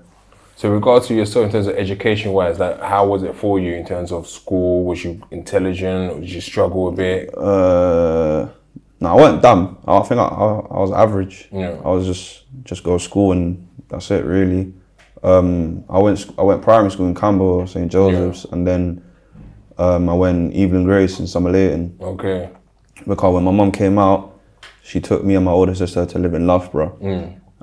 So 0.56 0.68
in 0.68 0.74
regards 0.74 1.06
to 1.08 1.14
yourself 1.14 1.46
in 1.46 1.52
terms 1.52 1.66
of 1.66 1.76
education 1.76 2.32
wise, 2.32 2.58
like 2.58 2.80
how 2.80 3.06
was 3.06 3.22
it 3.22 3.34
for 3.36 3.60
you 3.60 3.74
in 3.74 3.84
terms 3.84 4.12
of 4.12 4.26
school? 4.26 4.84
Was 4.84 5.04
you 5.04 5.20
intelligent 5.30 6.12
or 6.12 6.20
did 6.20 6.30
you 6.30 6.40
struggle 6.40 6.88
a 6.88 6.92
bit? 6.92 7.36
Uh, 7.36 8.48
no, 9.00 9.08
I 9.10 9.14
wasn't 9.14 9.42
dumb. 9.42 9.78
I 9.86 10.00
think 10.00 10.20
I, 10.20 10.24
I, 10.24 10.44
I 10.70 10.78
was 10.80 10.90
average. 10.90 11.48
Yeah. 11.52 11.76
I 11.84 11.88
was 11.90 12.06
just 12.06 12.44
just 12.64 12.82
go 12.82 12.96
to 12.96 13.04
school 13.04 13.32
and 13.32 13.68
that's 13.88 14.10
it 14.10 14.24
really. 14.24 14.72
Um, 15.22 15.84
I 15.90 15.98
went 15.98 16.18
sc- 16.18 16.32
I 16.38 16.42
went 16.42 16.62
primary 16.62 16.90
school 16.90 17.06
in 17.08 17.14
Camberwell, 17.14 17.66
St 17.66 17.90
Joseph's, 17.92 18.46
and 18.52 18.66
then 18.66 19.02
um, 19.78 20.08
I 20.08 20.14
went 20.14 20.54
Evelyn 20.54 20.84
Grace 20.84 21.18
in 21.20 21.26
Somerleyton. 21.26 22.00
Okay. 22.00 22.50
Because 23.06 23.34
when 23.34 23.44
my 23.44 23.50
mum 23.52 23.70
came 23.72 23.98
out, 23.98 24.38
she 24.82 25.00
took 25.00 25.24
me 25.24 25.34
and 25.34 25.44
my 25.44 25.52
older 25.52 25.74
sister 25.74 26.04
to 26.06 26.18
live 26.18 26.34
in 26.34 26.46
Loughborough, 26.46 26.96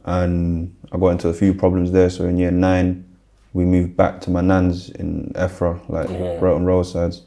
and 0.05 0.75
I 0.91 0.97
got 0.97 1.09
into 1.09 1.29
a 1.29 1.33
few 1.33 1.53
problems 1.53 1.91
there. 1.91 2.09
So 2.09 2.25
in 2.25 2.37
year 2.37 2.51
nine, 2.51 3.03
we 3.53 3.65
moved 3.65 3.97
back 3.97 4.21
to 4.21 4.29
my 4.29 4.41
nan's 4.41 4.89
in 4.91 5.31
Effra, 5.35 5.79
like 5.89 6.09
Yeah. 6.09 6.37
Broughton 6.39 6.65
roadsides. 6.65 7.23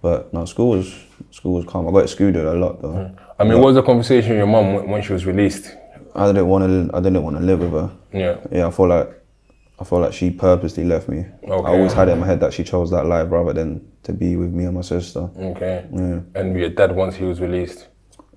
But 0.00 0.32
no, 0.32 0.44
school 0.44 0.70
was 0.70 0.94
school 1.30 1.54
was 1.54 1.64
calm. 1.64 1.88
I 1.88 1.92
got 1.92 2.00
excluded 2.04 2.44
a 2.44 2.54
lot 2.54 2.82
though. 2.82 3.14
I 3.38 3.44
mean, 3.44 3.58
what 3.58 3.66
was 3.66 3.74
the 3.76 3.82
conversation 3.82 4.30
with 4.30 4.38
your 4.38 4.46
mum 4.46 4.74
when, 4.74 4.88
when 4.88 5.02
she 5.02 5.12
was 5.12 5.26
released? 5.26 5.74
I 6.14 6.26
didn't 6.26 6.46
want 6.48 6.64
to. 6.90 6.96
I 6.96 7.00
didn't 7.00 7.22
want 7.22 7.36
to 7.38 7.42
live 7.42 7.60
with 7.60 7.72
her. 7.72 7.90
Yeah. 8.12 8.36
Yeah, 8.50 8.66
I 8.66 8.70
feel 8.70 8.88
like 8.88 9.21
I 9.82 9.84
felt 9.84 10.02
like 10.02 10.12
she 10.12 10.30
purposely 10.30 10.84
left 10.84 11.08
me. 11.08 11.26
Okay. 11.42 11.68
I 11.68 11.72
always 11.76 11.92
had 11.92 12.08
it 12.08 12.12
in 12.12 12.20
my 12.20 12.26
head 12.26 12.38
that 12.38 12.52
she 12.52 12.62
chose 12.62 12.88
that 12.92 13.04
life 13.04 13.28
rather 13.32 13.52
than 13.52 13.84
to 14.04 14.12
be 14.12 14.36
with 14.36 14.52
me 14.52 14.64
and 14.64 14.74
my 14.76 14.80
sister. 14.80 15.28
Okay. 15.36 15.84
Yeah. 15.92 16.20
And 16.36 16.56
your 16.56 16.68
dad 16.68 16.94
once 16.94 17.16
he 17.16 17.24
was 17.24 17.40
released, 17.40 17.88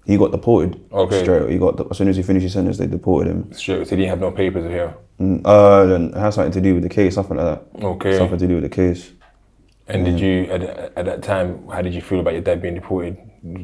He 0.07 0.17
got 0.17 0.31
deported. 0.31 0.81
Okay. 0.91 1.21
Straight. 1.21 1.51
He 1.51 1.59
got 1.59 1.79
as 1.91 1.97
soon 1.99 2.07
as 2.07 2.15
he 2.17 2.23
finished 2.23 2.45
his 2.45 2.53
sentence, 2.53 2.79
they 2.79 2.87
deported 2.87 3.29
him. 3.29 3.53
straight, 3.53 3.85
so 3.87 3.91
he 3.95 4.01
didn't 4.01 4.09
have 4.09 4.19
no 4.19 4.31
papers 4.31 4.65
here. 4.65 4.95
Mm, 5.19 5.41
Uh, 5.45 5.85
then 5.85 6.03
it 6.09 6.15
has 6.17 6.33
something 6.33 6.51
to 6.53 6.61
do 6.61 6.73
with 6.73 6.81
the 6.83 6.89
case, 6.89 7.13
something 7.13 7.37
like 7.37 7.45
that. 7.45 7.85
Okay. 7.85 8.17
Something 8.17 8.39
to 8.39 8.47
do 8.47 8.55
with 8.55 8.63
the 8.63 8.69
case. 8.69 9.11
And 9.87 10.03
did 10.03 10.19
you 10.19 10.45
at, 10.51 10.63
at 10.97 11.05
that 11.05 11.21
time? 11.21 11.67
How 11.69 11.83
did 11.83 11.93
you 11.93 12.01
feel 12.01 12.21
about 12.21 12.33
your 12.33 12.41
dad 12.41 12.59
being 12.59 12.73
deported? 12.73 13.17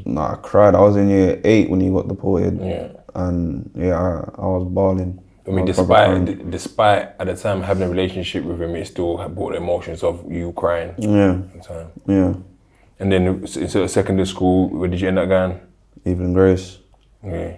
Nah, 0.05 0.33
I 0.33 0.35
cried. 0.35 0.75
I 0.75 0.81
was 0.81 0.95
in 0.97 1.09
year 1.09 1.41
eight 1.43 1.67
when 1.71 1.79
he 1.81 1.89
got 1.89 2.07
deported. 2.07 2.59
Yeah. 2.61 2.89
And 3.15 3.71
yeah, 3.75 3.97
I, 3.99 4.09
I 4.39 4.45
was 4.45 4.67
bawling. 4.69 5.19
I 5.47 5.51
mean, 5.51 5.65
was 5.65 5.75
proper 5.77 5.93
crying. 5.93 6.25
despite 6.25 6.45
d- 6.45 6.51
despite 6.51 7.01
at 7.19 7.27
the 7.27 7.35
time 7.35 7.61
having 7.63 7.83
a 7.83 7.89
relationship 7.89 8.43
with 8.43 8.61
him, 8.61 8.75
it 8.75 8.85
still 8.87 9.17
brought 9.29 9.51
the 9.51 9.57
emotions 9.57 10.03
of 10.03 10.31
you 10.31 10.51
crying 10.53 10.93
Yeah, 10.99 11.37
time. 11.63 11.87
yeah. 12.07 12.33
And 12.99 13.11
then 13.11 13.27
of 13.27 13.89
secondary 13.89 14.27
school, 14.27 14.69
where 14.69 14.87
did 14.89 15.01
you 15.01 15.07
end 15.07 15.17
up 15.19 15.27
going? 15.29 15.59
Evelyn 16.05 16.33
Grace. 16.33 16.77
Yeah. 17.25 17.53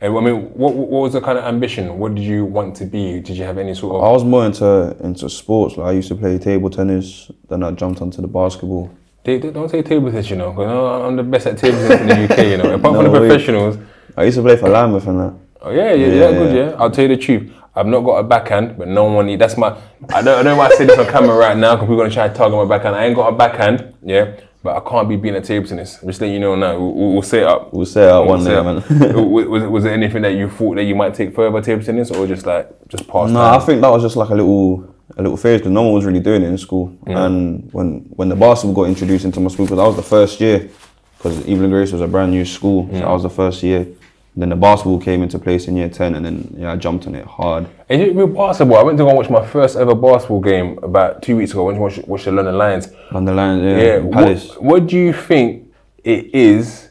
And 0.00 0.16
I 0.16 0.20
mean, 0.20 0.36
what 0.52 0.74
what 0.74 1.02
was 1.02 1.12
the 1.14 1.20
kind 1.20 1.38
of 1.38 1.44
ambition? 1.44 1.98
What 1.98 2.14
did 2.14 2.22
you 2.24 2.44
want 2.44 2.76
to 2.76 2.84
be? 2.84 3.20
Did 3.20 3.36
you 3.38 3.44
have 3.44 3.58
any 3.58 3.74
sort 3.74 3.96
of? 3.96 4.04
I 4.04 4.10
was 4.12 4.24
more 4.24 4.44
into 4.46 4.94
into 5.02 5.28
sports. 5.28 5.76
Like 5.76 5.86
I 5.88 5.92
used 5.92 6.08
to 6.08 6.14
play 6.14 6.38
table 6.38 6.68
tennis. 6.70 7.30
Then 7.48 7.62
I 7.62 7.70
jumped 7.72 8.00
onto 8.02 8.20
the 8.22 8.28
basketball. 8.28 8.90
They, 9.24 9.38
they 9.38 9.50
don't 9.50 9.68
say 9.70 9.82
table 9.82 10.10
tennis, 10.10 10.30
you 10.30 10.36
know, 10.36 10.50
because 10.52 11.02
I'm 11.04 11.16
the 11.16 11.22
best 11.24 11.46
at 11.48 11.58
table 11.58 11.78
tennis 11.78 12.00
in 12.02 12.08
the 12.08 12.24
UK, 12.32 12.38
you 12.46 12.56
know. 12.58 12.74
Apart 12.78 12.94
No 12.94 13.02
from 13.02 13.12
the 13.12 13.20
way. 13.20 13.26
professionals. 13.28 13.78
I 14.16 14.24
used 14.24 14.36
to 14.36 14.42
play 14.42 14.56
for 14.56 14.68
Lambeth 14.68 15.06
and 15.08 15.18
that. 15.20 15.34
Oh 15.66 15.72
yeah, 15.72 15.94
yeah, 15.94 16.06
Yeah, 16.06 16.30
good, 16.30 16.56
yeah. 16.56 16.76
I'll 16.78 16.92
tell 16.92 17.08
you 17.08 17.16
the 17.16 17.20
truth. 17.20 17.52
I've 17.74 17.88
not 17.88 18.02
got 18.02 18.18
a 18.18 18.22
backhand, 18.22 18.78
but 18.78 18.86
no 18.86 19.04
one. 19.04 19.26
Need, 19.26 19.40
that's 19.40 19.56
my. 19.56 19.76
I 20.10 20.22
don't, 20.22 20.28
I 20.28 20.42
don't 20.42 20.44
know 20.44 20.56
why 20.56 20.66
I 20.68 20.70
say 20.76 20.86
this 20.86 20.96
on 20.96 21.06
camera 21.06 21.36
right 21.36 21.56
now 21.56 21.74
because 21.74 21.88
we're 21.88 21.96
gonna 21.96 22.10
try 22.10 22.28
to 22.28 22.34
target 22.34 22.56
my 22.56 22.76
backhand. 22.76 22.94
I 22.94 23.06
ain't 23.06 23.16
got 23.16 23.34
a 23.34 23.36
backhand, 23.36 23.94
yeah, 24.00 24.36
but 24.62 24.76
I 24.76 24.88
can't 24.88 25.08
be 25.08 25.16
being 25.16 25.34
a 25.34 25.40
table 25.40 25.66
tennis. 25.66 26.00
I'm 26.00 26.08
just 26.08 26.20
letting 26.20 26.34
you 26.34 26.40
know 26.40 26.54
now. 26.54 26.78
We'll, 26.78 27.14
we'll, 27.14 27.22
set 27.22 27.42
it 27.42 27.48
up. 27.48 27.74
We'll 27.74 27.84
set 27.84 28.04
it 28.04 28.10
up 28.10 28.26
We'll 28.26 28.36
one 28.36 28.44
day, 28.44 28.62
man. 28.62 28.76
was, 29.32 29.46
was, 29.46 29.62
was 29.64 29.84
there 29.84 29.92
anything 29.92 30.22
that 30.22 30.34
you 30.34 30.48
thought 30.48 30.76
that 30.76 30.84
you 30.84 30.94
might 30.94 31.14
take 31.14 31.34
further 31.34 31.60
table 31.60 31.82
tennis, 31.82 32.12
or 32.12 32.28
just 32.28 32.46
like 32.46 32.70
just 32.86 33.08
pass? 33.08 33.28
No, 33.28 33.40
I 33.40 33.58
think 33.58 33.80
that 33.80 33.88
was 33.88 34.04
just 34.04 34.14
like 34.14 34.28
a 34.28 34.36
little 34.36 34.94
a 35.16 35.22
little 35.22 35.36
phase 35.36 35.58
because 35.58 35.72
no 35.72 35.82
one 35.82 35.94
was 35.94 36.04
really 36.04 36.20
doing 36.20 36.44
it 36.44 36.48
in 36.48 36.58
school. 36.58 36.96
Mm. 37.06 37.26
And 37.26 37.72
when 37.72 38.00
when 38.10 38.28
the 38.28 38.36
basketball 38.36 38.84
got 38.84 38.88
introduced 38.88 39.24
into 39.24 39.40
my 39.40 39.48
school, 39.48 39.66
because 39.66 39.80
I 39.80 39.86
was 39.86 39.96
the 39.96 40.02
first 40.02 40.40
year, 40.40 40.70
because 41.18 41.40
Evelyn 41.40 41.70
Grace 41.70 41.90
was 41.90 42.02
a 42.02 42.06
brand 42.06 42.30
new 42.30 42.44
school, 42.44 42.84
mm. 42.84 43.00
so 43.00 43.04
I 43.04 43.12
was 43.12 43.24
the 43.24 43.30
first 43.30 43.64
year. 43.64 43.88
Then 44.38 44.50
the 44.50 44.56
basketball 44.56 45.00
came 45.00 45.22
into 45.22 45.38
place 45.38 45.66
in 45.66 45.76
year 45.76 45.88
ten, 45.88 46.14
and 46.14 46.24
then 46.26 46.54
yeah, 46.58 46.72
I 46.72 46.76
jumped 46.76 47.06
on 47.06 47.14
it 47.14 47.24
hard. 47.24 47.66
And 47.88 48.02
you- 48.02 48.12
with 48.12 48.34
basketball, 48.34 48.76
I 48.78 48.82
went 48.82 48.98
to 48.98 49.04
go 49.04 49.08
and 49.08 49.16
watch 49.16 49.30
my 49.30 49.44
first 49.46 49.76
ever 49.76 49.94
basketball 49.94 50.40
game 50.40 50.78
about 50.82 51.22
two 51.22 51.36
weeks 51.36 51.52
ago. 51.52 51.62
I 51.62 51.72
went 51.72 51.78
to 51.78 51.82
watch, 51.82 51.98
watch 52.06 52.24
the 52.26 52.32
London 52.32 52.58
Lions. 52.58 52.88
On 53.12 53.24
the 53.24 53.32
line, 53.32 53.62
yeah, 53.64 53.76
Yeah, 53.78 54.06
Palace. 54.12 54.48
What, 54.56 54.62
what 54.62 54.86
do 54.88 54.98
you 54.98 55.14
think 55.14 55.72
it 56.04 56.34
is? 56.34 56.90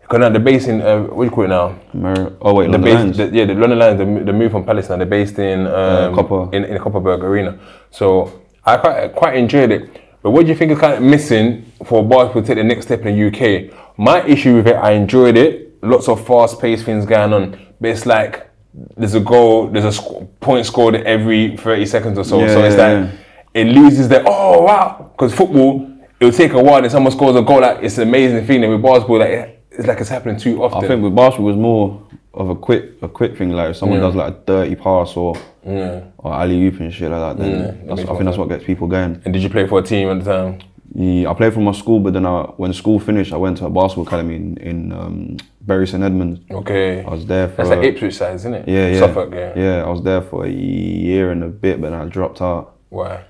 Because 0.00 0.20
now 0.20 0.30
they're 0.30 0.40
based 0.40 0.68
in 0.68 0.80
uh, 0.80 1.02
what 1.02 1.24
do 1.24 1.28
you 1.28 1.30
call 1.30 1.44
it 1.44 1.48
now? 1.48 2.34
Oh 2.40 2.54
wait, 2.54 2.66
The 2.66 2.72
London 2.72 2.82
base, 2.82 2.94
Lions. 2.94 3.16
the, 3.18 3.26
yeah, 3.36 3.44
the 3.44 3.54
London 3.54 3.78
Lions. 3.78 3.98
They, 3.98 4.04
mo- 4.06 4.24
they 4.24 4.32
moved 4.32 4.52
from 4.52 4.64
Palace 4.64 4.88
now. 4.88 4.96
They're 4.96 5.06
based 5.06 5.38
in 5.38 5.66
um, 5.66 6.14
Copper. 6.14 6.54
in 6.56 6.64
in 6.64 6.78
Copper 6.78 7.00
Box 7.00 7.22
Arena. 7.22 7.58
So 7.90 8.40
I 8.64 8.78
quite 8.78 9.14
quite 9.14 9.36
enjoyed 9.36 9.70
it. 9.72 9.90
But 10.22 10.30
what 10.30 10.42
do 10.46 10.48
you 10.52 10.54
think 10.56 10.72
is 10.72 10.78
kind 10.78 10.94
of 10.94 11.02
missing 11.02 11.70
for 11.84 12.02
basketball 12.02 12.42
to 12.42 12.46
take 12.48 12.56
the 12.56 12.64
next 12.64 12.86
step 12.86 13.04
in 13.04 13.14
the 13.16 13.26
UK? 13.28 13.74
My 13.98 14.22
issue 14.24 14.56
with 14.56 14.68
it, 14.68 14.76
I 14.76 14.92
enjoyed 14.92 15.36
it. 15.36 15.71
Lots 15.82 16.08
of 16.08 16.24
fast 16.26 16.60
paced 16.60 16.84
things 16.84 17.04
going 17.06 17.32
on, 17.32 17.58
but 17.80 17.90
it's 17.90 18.06
like 18.06 18.48
there's 18.96 19.14
a 19.14 19.20
goal, 19.20 19.66
there's 19.68 19.84
a 19.84 19.92
sc- 19.92 20.40
point 20.40 20.64
scored 20.64 20.94
every 20.94 21.56
30 21.56 21.86
seconds 21.86 22.18
or 22.18 22.24
so. 22.24 22.38
Yeah, 22.40 22.48
so 22.48 22.64
it's 22.64 22.76
yeah, 22.76 22.92
like 23.00 23.10
yeah. 23.54 23.60
it 23.60 23.64
loses 23.66 24.08
that. 24.10 24.22
Oh 24.24 24.62
wow! 24.62 25.10
Because 25.12 25.34
football, 25.34 25.90
it'll 26.20 26.32
take 26.32 26.52
a 26.52 26.62
while, 26.62 26.82
and 26.82 26.90
someone 26.90 27.12
scores 27.12 27.34
a 27.34 27.42
goal. 27.42 27.60
Like 27.62 27.82
it's 27.82 27.98
an 27.98 28.06
amazing 28.08 28.46
thing. 28.46 28.62
And 28.62 28.72
with 28.72 28.80
basketball, 28.82 29.18
like 29.18 29.60
it's 29.72 29.86
like 29.88 29.98
it's 30.00 30.08
happening 30.08 30.36
too 30.38 30.62
often. 30.62 30.84
I 30.84 30.86
think 30.88 31.02
with 31.02 31.16
basketball 31.16 31.48
it 31.48 31.52
was 31.52 31.60
more 31.60 32.06
of 32.34 32.48
a 32.50 32.54
quick 32.54 32.92
a 33.02 33.08
quick 33.08 33.36
thing. 33.36 33.50
Like 33.50 33.70
if 33.70 33.76
someone 33.76 33.98
Yeah. 33.98 34.06
does 34.06 34.14
like 34.14 34.34
a 34.34 34.36
dirty 34.46 34.76
pass 34.76 35.16
or 35.16 35.34
Yeah. 35.66 36.02
or 36.18 36.32
alley 36.32 36.62
oop 36.62 36.78
and 36.78 36.94
shit 36.94 37.10
like 37.10 37.20
that, 37.36 37.42
then 37.42 37.50
Yeah, 37.50 37.66
that's, 37.88 38.02
that 38.02 38.08
I 38.10 38.12
think 38.14 38.24
that's 38.26 38.38
what 38.38 38.48
gets 38.48 38.62
people 38.64 38.86
going. 38.86 39.20
And 39.24 39.34
did 39.34 39.42
you 39.42 39.50
play 39.50 39.66
for 39.66 39.80
a 39.80 39.82
team 39.82 40.08
at 40.10 40.22
the 40.22 40.32
time? 40.32 40.60
Yeah, 40.94 41.30
I 41.30 41.34
played 41.34 41.54
for 41.54 41.60
my 41.60 41.72
school, 41.72 42.00
but 42.00 42.12
then 42.12 42.26
I, 42.26 42.42
when 42.56 42.72
school 42.74 43.00
finished, 43.00 43.32
I 43.32 43.36
went 43.36 43.56
to 43.58 43.66
a 43.66 43.70
basketball 43.70 44.06
academy 44.06 44.36
in, 44.36 44.56
in 44.58 44.92
um, 44.92 45.36
Bury 45.62 45.86
St 45.86 46.02
Edmunds. 46.02 46.40
Okay. 46.50 47.02
I 47.02 47.08
was 47.08 47.24
there 47.24 47.48
for 47.48 47.56
That's 47.56 47.70
like 47.70 47.84
Ipswich 47.84 48.14
side, 48.14 48.34
isn't 48.34 48.52
it? 48.54 48.68
yeah, 48.68 48.88
yeah, 48.88 48.98
Suffolk, 48.98 49.32
yeah. 49.32 49.52
yeah. 49.56 49.84
I 49.84 49.88
was 49.88 50.02
there 50.02 50.20
for 50.20 50.44
a 50.44 50.50
year 50.50 51.30
and 51.30 51.44
a 51.44 51.48
bit, 51.48 51.80
but 51.80 51.90
then 51.90 52.00
I 52.00 52.04
dropped 52.04 52.42
out. 52.42 52.76
Why? 52.90 53.24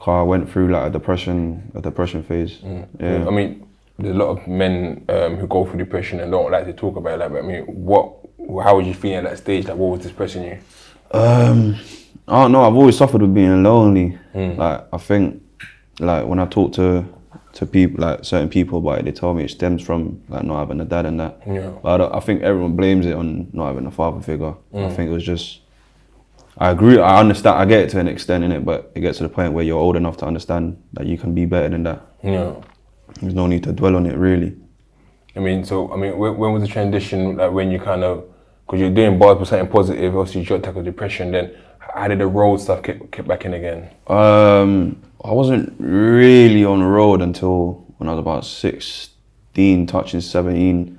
Cause 0.00 0.20
I 0.20 0.22
went 0.22 0.50
through 0.50 0.72
like 0.72 0.88
a 0.88 0.90
depression, 0.90 1.70
a 1.74 1.80
depression 1.80 2.22
phase. 2.24 2.58
Yeah, 2.98 3.26
I 3.26 3.30
mean, 3.30 3.66
there's 3.98 4.14
a 4.14 4.18
lot 4.18 4.30
of 4.36 4.46
men 4.48 5.04
um, 5.08 5.36
who 5.36 5.46
go 5.46 5.64
through 5.64 5.78
depression 5.78 6.18
and 6.20 6.32
don't 6.32 6.50
like 6.50 6.66
to 6.66 6.72
talk 6.72 6.96
about 6.96 7.14
it. 7.14 7.18
Like, 7.20 7.32
but 7.32 7.38
I 7.38 7.46
mean, 7.46 7.62
what? 7.62 8.12
How 8.62 8.76
was 8.76 8.86
you 8.86 8.92
feeling 8.92 9.18
at 9.18 9.24
that 9.24 9.38
stage? 9.38 9.66
Like, 9.66 9.76
what 9.76 9.96
was 9.96 10.06
depressing 10.06 10.44
you? 10.44 10.58
Um, 11.12 11.76
I 12.26 12.42
don't 12.42 12.52
know. 12.52 12.64
I've 12.64 12.74
always 12.74 12.96
suffered 12.98 13.22
with 13.22 13.32
being 13.32 13.62
lonely. 13.62 14.18
Like 14.34 14.84
I 14.92 14.98
think, 14.98 15.40
like 15.98 16.26
when 16.26 16.38
I 16.38 16.46
talk 16.46 16.72
to 16.74 17.04
to 17.54 17.66
people, 17.66 18.00
like 18.00 18.24
certain 18.24 18.48
people 18.48 18.78
about 18.78 18.98
it, 18.98 19.04
they 19.04 19.12
tell 19.12 19.32
me 19.32 19.44
it 19.44 19.50
stems 19.50 19.82
from 19.82 20.22
like 20.28 20.44
not 20.44 20.58
having 20.58 20.80
a 20.80 20.84
dad 20.84 21.06
and 21.06 21.20
that. 21.20 21.40
Yeah. 21.46 21.70
But 21.82 21.88
I, 21.88 21.96
don't, 21.98 22.14
I 22.14 22.20
think 22.20 22.42
everyone 22.42 22.74
blames 22.74 23.06
it 23.06 23.14
on 23.14 23.48
not 23.52 23.68
having 23.68 23.86
a 23.86 23.90
father 23.90 24.20
figure. 24.20 24.54
I 24.74 24.88
think 24.90 25.10
it 25.10 25.12
was 25.12 25.24
just. 25.24 25.60
I 26.58 26.70
agree. 26.70 26.98
I 26.98 27.18
understand. 27.18 27.58
I 27.58 27.64
get 27.64 27.80
it 27.80 27.90
to 27.90 28.00
an 28.00 28.08
extent 28.08 28.44
in 28.44 28.52
it, 28.52 28.64
but 28.64 28.92
it 28.94 29.00
gets 29.00 29.18
to 29.18 29.24
the 29.24 29.28
point 29.28 29.52
where 29.52 29.64
you're 29.64 29.78
old 29.78 29.96
enough 29.96 30.16
to 30.18 30.26
understand 30.26 30.80
that 30.92 31.06
you 31.06 31.18
can 31.18 31.34
be 31.34 31.46
better 31.46 31.68
than 31.68 31.82
that. 31.84 32.02
Yeah. 32.22 32.54
There's 33.20 33.34
no 33.34 33.46
need 33.46 33.62
to 33.64 33.72
dwell 33.72 33.96
on 33.96 34.06
it 34.06 34.16
really. 34.16 34.56
I 35.36 35.40
mean, 35.40 35.64
so 35.64 35.92
I 35.92 35.96
mean, 35.96 36.16
when, 36.16 36.36
when 36.36 36.52
was 36.52 36.62
the 36.62 36.68
transition? 36.68 37.36
Like 37.36 37.52
when 37.52 37.70
you 37.70 37.78
kind 37.78 38.04
of, 38.04 38.24
because 38.66 38.80
you're 38.80 38.90
doing 38.90 39.18
bars 39.18 39.38
with 39.38 39.48
something 39.48 39.68
positive, 39.68 40.16
obviously 40.16 40.42
you 40.42 40.46
got 40.46 40.62
tackle 40.62 40.82
depression. 40.82 41.32
Then 41.32 41.54
how 41.78 42.08
did 42.08 42.20
the 42.20 42.26
road 42.26 42.60
stuff 42.60 42.82
kick, 42.82 43.10
kick 43.10 43.26
back 43.26 43.44
in 43.44 43.54
again? 43.54 43.90
Um, 44.06 45.02
I 45.24 45.32
wasn't 45.32 45.74
really 45.78 46.64
on 46.64 46.80
the 46.80 46.86
road 46.86 47.22
until 47.22 47.84
when 47.98 48.08
I 48.08 48.12
was 48.12 48.18
about 48.20 48.44
16, 48.44 49.86
touching 49.86 50.20
17. 50.20 50.98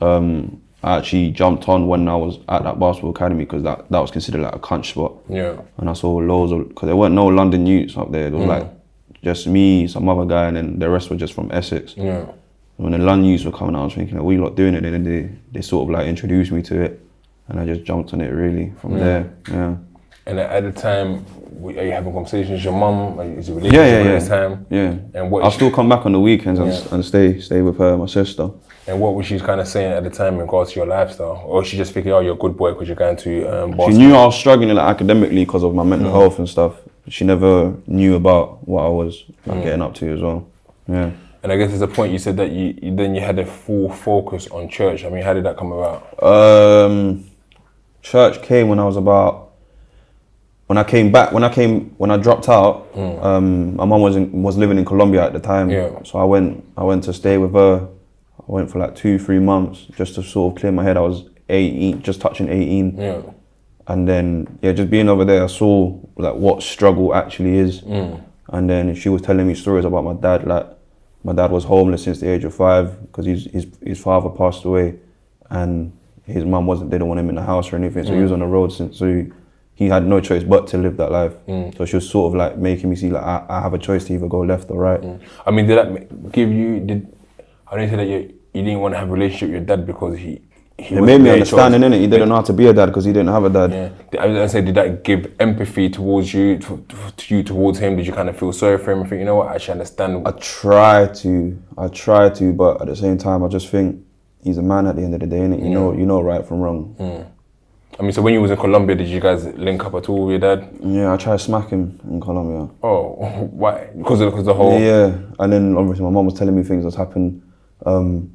Um, 0.00 0.62
I 0.82 0.96
actually 0.98 1.30
jumped 1.30 1.68
on 1.68 1.86
when 1.86 2.08
I 2.08 2.16
was 2.16 2.38
at 2.48 2.64
that 2.64 2.80
basketball 2.80 3.10
academy 3.10 3.44
because 3.44 3.62
that, 3.62 3.88
that 3.90 4.00
was 4.00 4.10
considered 4.10 4.40
like 4.40 4.54
a 4.54 4.58
crunch 4.58 4.90
spot. 4.90 5.12
Yeah. 5.28 5.60
And 5.76 5.88
I 5.90 5.92
saw 5.92 6.12
loads 6.16 6.50
of, 6.52 6.68
because 6.68 6.86
there 6.86 6.96
weren't 6.96 7.14
no 7.14 7.26
London 7.26 7.66
youths 7.66 7.96
up 7.96 8.10
there. 8.10 8.26
It 8.28 8.32
Mm. 8.32 8.38
was 8.38 8.48
like 8.48 8.68
just 9.22 9.46
me, 9.46 9.86
some 9.86 10.08
other 10.08 10.24
guy, 10.24 10.46
and 10.48 10.56
then 10.56 10.78
the 10.78 10.88
rest 10.90 11.10
were 11.10 11.16
just 11.16 11.34
from 11.34 11.50
Essex. 11.52 11.94
Yeah. 11.96 12.24
When 12.78 12.92
the 12.92 12.98
London 12.98 13.26
youths 13.30 13.44
were 13.44 13.52
coming 13.52 13.76
out, 13.76 13.82
I 13.82 13.84
was 13.84 13.94
thinking, 13.94 14.16
are 14.18 14.24
we 14.24 14.38
lot 14.38 14.56
doing 14.56 14.74
it? 14.74 14.84
And 14.84 14.94
then 14.94 15.04
they, 15.04 15.30
they 15.52 15.60
sort 15.62 15.84
of 15.88 15.90
like 15.90 16.06
introduced 16.08 16.50
me 16.50 16.62
to 16.62 16.80
it. 16.80 17.00
And 17.48 17.60
I 17.60 17.66
just 17.66 17.84
jumped 17.84 18.12
on 18.14 18.20
it 18.22 18.30
really 18.30 18.72
from 18.80 18.98
there. 18.98 19.30
Yeah. 19.50 19.76
And 20.26 20.38
at 20.38 20.62
the 20.62 20.72
time, 20.72 21.24
are 21.64 21.70
you 21.72 21.90
having 21.90 22.12
conversations 22.12 22.50
with 22.52 22.64
your 22.64 22.72
mum? 22.74 23.18
Is 23.38 23.48
it 23.48 23.54
relationship 23.54 23.72
Yeah, 23.72 23.86
yeah, 23.86 24.00
at 24.00 24.06
yeah. 24.06 24.12
this 24.12 24.28
time? 24.28 24.66
Yeah. 24.70 24.94
And 25.14 25.30
what 25.30 25.42
I'll 25.42 25.48
is- 25.48 25.54
still 25.54 25.70
come 25.70 25.88
back 25.88 26.06
on 26.06 26.12
the 26.12 26.20
weekends 26.20 26.60
and, 26.60 26.72
Yeah. 26.72 26.80
and 26.94 27.04
stay 27.04 27.40
stay 27.40 27.60
with 27.62 27.78
her, 27.78 27.96
my 27.96 28.06
sister. 28.06 28.50
And 28.86 29.00
what 29.00 29.14
was 29.14 29.26
she 29.26 29.38
kind 29.38 29.60
of 29.60 29.68
saying 29.68 29.92
at 29.92 30.02
the 30.04 30.10
time 30.10 30.34
in 30.34 30.40
regards 30.40 30.72
to 30.72 30.80
your 30.80 30.86
lifestyle? 30.86 31.42
Or 31.46 31.64
she 31.64 31.76
just 31.76 31.92
thinking, 31.92 32.12
oh, 32.12 32.20
you're 32.20 32.34
a 32.34 32.38
good 32.38 32.56
boy 32.56 32.72
because 32.72 32.88
you're 32.88 32.96
going 32.96 33.16
to 33.16 33.46
um, 33.46 33.78
She 33.88 33.96
knew 33.98 34.14
I 34.14 34.24
was 34.26 34.36
struggling 34.36 34.74
like, 34.74 34.88
academically 34.88 35.44
because 35.44 35.62
of 35.64 35.74
my 35.74 35.84
mental 35.84 36.10
health 36.12 36.38
and 36.38 36.48
stuff. 36.48 36.74
She 37.08 37.24
never 37.24 37.74
knew 37.86 38.14
about 38.16 38.66
what 38.66 38.84
I 38.84 38.88
was 38.88 39.24
like, 39.46 39.62
getting 39.64 39.82
up 39.82 39.94
to 39.94 40.12
as 40.12 40.20
well. 40.20 40.46
Yeah. 40.88 41.10
And 41.42 41.50
I 41.52 41.56
guess 41.56 41.70
there's 41.70 41.80
a 41.82 41.88
point 41.88 42.12
you 42.12 42.18
said 42.18 42.36
that 42.36 42.50
you, 42.52 42.76
you 42.80 42.94
then 42.94 43.14
you 43.16 43.20
had 43.20 43.38
a 43.40 43.46
full 43.46 43.88
focus 43.90 44.46
on 44.48 44.68
church. 44.68 45.04
I 45.04 45.08
mean, 45.10 45.22
how 45.24 45.34
did 45.34 45.44
that 45.44 45.56
come 45.56 45.72
about? 45.72 46.22
Um, 46.22 47.24
church 48.02 48.40
came 48.42 48.68
when 48.68 48.78
I 48.78 48.84
was 48.84 48.96
about. 48.96 49.41
When 50.72 50.78
I 50.78 50.84
came 50.84 51.12
back, 51.12 51.32
when 51.32 51.44
I 51.44 51.52
came, 51.52 51.90
when 51.98 52.10
I 52.10 52.16
dropped 52.16 52.48
out, 52.48 52.86
hmm. 52.94 53.22
um, 53.22 53.76
my 53.76 53.84
mum 53.84 54.00
was 54.00 54.16
in, 54.16 54.42
was 54.42 54.56
living 54.56 54.78
in 54.78 54.86
Colombia 54.86 55.22
at 55.22 55.34
the 55.34 55.38
time. 55.38 55.68
Yeah. 55.68 56.02
So 56.02 56.18
I 56.18 56.24
went, 56.24 56.64
I 56.78 56.82
went 56.82 57.04
to 57.04 57.12
stay 57.12 57.36
with 57.36 57.52
her. 57.52 57.86
I 58.38 58.44
went 58.46 58.70
for 58.70 58.78
like 58.78 58.96
two, 58.96 59.18
three 59.18 59.38
months 59.38 59.80
just 59.98 60.14
to 60.14 60.22
sort 60.22 60.54
of 60.54 60.58
clear 60.58 60.72
my 60.72 60.82
head. 60.82 60.96
I 60.96 61.00
was 61.00 61.28
18, 61.50 62.00
just 62.00 62.22
touching 62.22 62.48
18. 62.48 62.96
Yeah. 62.96 63.20
and 63.88 64.08
then 64.08 64.58
yeah, 64.62 64.72
just 64.72 64.88
being 64.88 65.10
over 65.10 65.26
there, 65.26 65.44
I 65.44 65.46
saw 65.48 65.94
like 66.16 66.36
what 66.36 66.62
struggle 66.62 67.14
actually 67.14 67.58
is. 67.58 67.80
Hmm. 67.80 68.14
And 68.48 68.70
then 68.70 68.94
she 68.94 69.10
was 69.10 69.20
telling 69.20 69.46
me 69.46 69.54
stories 69.54 69.84
about 69.84 70.04
my 70.04 70.14
dad. 70.14 70.46
Like 70.46 70.68
my 71.22 71.34
dad 71.34 71.50
was 71.50 71.64
homeless 71.64 72.04
since 72.04 72.20
the 72.20 72.30
age 72.30 72.44
of 72.44 72.54
five 72.54 72.98
because 73.02 73.26
his 73.26 73.44
his 73.44 73.66
his 73.84 74.00
father 74.00 74.30
passed 74.30 74.64
away, 74.64 74.98
and 75.50 75.92
his 76.24 76.46
mum 76.46 76.64
wasn't 76.66 76.88
didn't 76.88 77.08
want 77.08 77.20
him 77.20 77.28
in 77.28 77.34
the 77.34 77.42
house 77.42 77.70
or 77.74 77.76
anything. 77.76 78.04
So 78.04 78.12
he 78.12 78.16
hmm. 78.16 78.22
was 78.22 78.32
on 78.32 78.38
the 78.38 78.46
road 78.46 78.72
since. 78.72 78.96
So 78.96 79.06
he, 79.06 79.32
he 79.82 79.88
had 79.88 80.06
no 80.06 80.20
choice 80.20 80.44
but 80.44 80.66
to 80.68 80.78
live 80.78 80.96
that 80.96 81.10
life. 81.10 81.34
Mm. 81.46 81.76
So 81.76 81.84
she 81.84 81.96
was 81.96 82.08
sort 82.08 82.30
of 82.30 82.36
like 82.36 82.56
making 82.58 82.90
me 82.90 82.96
see 82.96 83.10
like 83.10 83.22
I, 83.24 83.44
I 83.48 83.60
have 83.60 83.74
a 83.74 83.78
choice 83.78 84.04
to 84.06 84.14
either 84.14 84.28
go 84.28 84.40
left 84.40 84.70
or 84.70 84.78
right. 84.80 85.00
Mm. 85.00 85.20
I 85.46 85.50
mean, 85.50 85.66
did 85.66 85.78
that 85.78 86.32
give 86.32 86.50
you, 86.50 86.80
did, 86.80 87.16
I 87.70 87.76
don't 87.76 87.88
say 87.90 87.96
that 87.96 88.06
you, 88.06 88.18
you 88.54 88.62
didn't 88.62 88.80
want 88.80 88.94
to 88.94 88.98
have 88.98 89.08
a 89.08 89.12
relationship 89.12 89.48
with 89.48 89.56
your 89.56 89.64
dad 89.76 89.86
because 89.86 90.16
he, 90.18 90.40
he 90.78 90.94
It 90.96 91.00
made 91.02 91.18
me 91.18 91.24
very 91.24 91.40
understand 91.40 91.74
choice. 91.74 91.82
in 91.82 91.92
it. 91.92 92.00
He 92.00 92.06
didn't 92.06 92.28
know 92.28 92.36
how 92.36 92.42
to 92.42 92.52
be 92.52 92.66
a 92.66 92.72
dad 92.72 92.86
because 92.86 93.04
he 93.04 93.12
didn't 93.12 93.28
have 93.28 93.44
a 93.44 93.50
dad. 93.50 93.70
Yeah. 93.72 94.20
I 94.20 94.26
was 94.26 94.34
gonna 94.36 94.48
say, 94.48 94.60
did 94.62 94.74
that 94.74 95.04
give 95.04 95.32
empathy 95.40 95.88
towards 95.90 96.32
you, 96.32 96.58
to, 96.58 96.84
to 97.16 97.34
you 97.34 97.42
towards 97.42 97.78
him? 97.78 97.96
Did 97.96 98.06
you 98.06 98.12
kind 98.12 98.28
of 98.28 98.38
feel 98.38 98.52
sorry 98.52 98.78
for 98.78 98.92
him 98.92 99.02
I 99.02 99.06
think, 99.06 99.18
you 99.20 99.24
know 99.24 99.36
what, 99.36 99.48
I 99.48 99.58
should 99.58 99.72
understand? 99.72 100.26
I 100.26 100.32
try 100.32 101.06
to, 101.06 101.58
I 101.78 101.88
try 101.88 102.30
to, 102.30 102.52
but 102.52 102.80
at 102.80 102.86
the 102.88 102.96
same 102.96 103.18
time, 103.18 103.42
I 103.44 103.48
just 103.48 103.68
think 103.68 104.04
he's 104.42 104.58
a 104.58 104.62
man 104.62 104.86
at 104.86 104.96
the 104.96 105.02
end 105.02 105.14
of 105.14 105.20
the 105.20 105.26
day, 105.26 105.38
innit? 105.38 105.62
You 105.62 105.70
know, 105.70 105.92
you 105.92 106.06
know 106.06 106.20
right 106.20 106.44
from 106.46 106.60
wrong. 106.60 106.96
Mm. 106.98 107.26
I 107.98 108.02
mean, 108.02 108.12
so 108.12 108.22
when 108.22 108.32
you 108.34 108.40
was 108.40 108.50
in 108.50 108.56
Colombia, 108.56 108.96
did 108.96 109.08
you 109.08 109.20
guys 109.20 109.44
link 109.44 109.84
up 109.84 109.94
at 109.94 110.08
all 110.08 110.26
with 110.26 110.42
your 110.42 110.56
dad? 110.56 110.68
Yeah, 110.82 111.12
I 111.12 111.16
tried 111.16 111.36
to 111.36 111.38
smack 111.38 111.68
him 111.68 112.00
in 112.08 112.20
Colombia. 112.20 112.74
Oh, 112.82 113.10
why? 113.52 113.90
Because 113.96 114.20
of 114.20 114.30
because 114.32 114.46
the 114.46 114.54
whole. 114.54 114.80
Yeah, 114.80 115.16
and 115.38 115.52
then 115.52 115.76
obviously 115.76 116.04
my 116.04 116.10
mom 116.10 116.26
was 116.26 116.34
telling 116.34 116.56
me 116.56 116.62
things 116.62 116.84
that's 116.84 116.96
happened. 116.96 117.42
Um, 117.84 118.32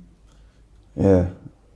yeah, 0.95 1.27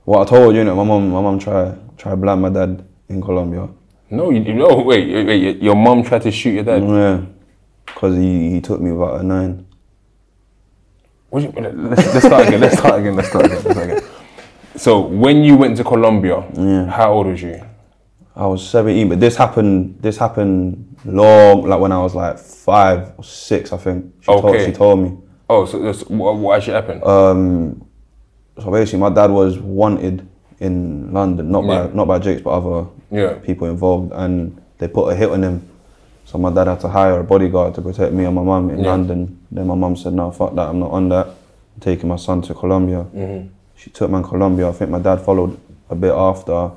what 0.04 0.26
I 0.26 0.30
told 0.30 0.54
you, 0.54 0.64
know, 0.64 0.76
my 0.76 0.84
mom, 0.84 1.10
my 1.10 1.20
mom 1.20 1.38
tried 1.38 1.76
to 1.98 2.16
blind 2.16 2.42
my 2.42 2.50
dad 2.50 2.84
in 3.08 3.20
Colombia. 3.20 3.68
No, 4.10 4.30
you, 4.30 4.40
know, 4.40 4.82
wait, 4.82 5.26
wait, 5.26 5.62
your 5.62 5.74
mom 5.74 6.02
tried 6.02 6.22
to 6.22 6.30
shoot 6.30 6.50
your 6.50 6.64
dad. 6.64 6.82
Yeah, 6.82 7.24
because 7.86 8.16
he, 8.16 8.50
he 8.50 8.60
took 8.60 8.80
me 8.80 8.90
about 8.90 9.20
a 9.20 9.22
nine. 9.22 9.66
What 11.30 11.42
you, 11.42 11.50
let's, 11.50 12.14
let's 12.14 12.26
start 12.26 12.46
again. 12.46 12.60
Let's 12.60 12.78
start 12.78 13.00
again. 13.00 13.16
Let's 13.16 13.28
start 13.28 13.46
again. 13.46 13.62
Let's 13.64 13.70
start 13.74 13.90
again. 13.90 14.10
So 14.76 15.00
when 15.00 15.44
you 15.44 15.56
went 15.56 15.76
to 15.78 15.84
Colombia, 15.84 16.44
Yeah. 16.54 16.86
how 16.86 17.12
old 17.14 17.26
was 17.28 17.42
you? 17.42 17.60
I 18.34 18.46
was 18.46 18.66
17, 18.68 19.08
but 19.10 19.20
this 19.20 19.36
happened. 19.36 19.98
This 20.00 20.16
happened 20.16 20.96
long, 21.04 21.68
like 21.68 21.80
when 21.80 21.92
I 21.92 21.98
was 21.98 22.14
like 22.14 22.38
five 22.38 23.12
or 23.18 23.24
six, 23.24 23.72
I 23.72 23.76
think. 23.76 24.12
She 24.20 24.26
told 24.26 24.60
she 24.60 24.72
told 24.72 25.00
me. 25.00 25.18
Oh, 25.50 25.66
so 25.66 25.78
this, 25.78 26.02
what, 26.08 26.36
what 26.36 26.56
actually 26.56 26.74
happened? 26.74 27.04
Um, 27.04 27.84
so 28.58 28.70
basically, 28.70 29.00
my 29.00 29.10
dad 29.10 29.30
was 29.30 29.58
wanted 29.58 30.26
in 30.60 31.12
London, 31.12 31.50
not 31.50 31.64
Yeah. 31.64 31.86
by 31.88 31.92
not 31.94 32.08
by 32.08 32.18
Jakes, 32.20 32.40
but 32.40 32.50
other 32.50 32.88
Yeah. 33.10 33.34
people 33.34 33.68
involved, 33.68 34.12
and 34.12 34.58
they 34.78 34.88
put 34.88 35.08
a 35.12 35.14
hit 35.14 35.28
on 35.30 35.42
him. 35.42 35.68
So 36.24 36.38
my 36.38 36.50
dad 36.50 36.68
had 36.68 36.80
to 36.80 36.88
hire 36.88 37.20
a 37.20 37.24
bodyguard 37.24 37.74
to 37.74 37.82
protect 37.82 38.14
me 38.14 38.24
and 38.24 38.34
my 38.34 38.42
mum 38.42 38.70
in 38.70 38.78
Yeah. 38.78 38.92
London. 38.92 39.38
Then 39.50 39.66
my 39.66 39.74
mum 39.74 39.94
said, 39.96 40.14
"No, 40.14 40.30
fuck 40.30 40.54
that, 40.54 40.68
I'm 40.70 40.78
not 40.78 40.90
on 40.92 41.10
that. 41.10 41.26
I'm 41.26 41.80
taking 41.80 42.08
my 42.08 42.16
son 42.16 42.40
to 42.42 42.54
Colombia." 42.54 43.04
Mm-hmm. 43.14 43.48
She 43.76 43.90
took 43.90 44.10
me 44.10 44.22
to 44.22 44.26
Colombia. 44.28 44.68
I 44.70 44.72
think 44.72 44.90
my 44.90 45.00
dad 45.00 45.20
followed 45.20 45.58
a 45.90 45.94
bit 45.94 46.12
after. 46.14 46.70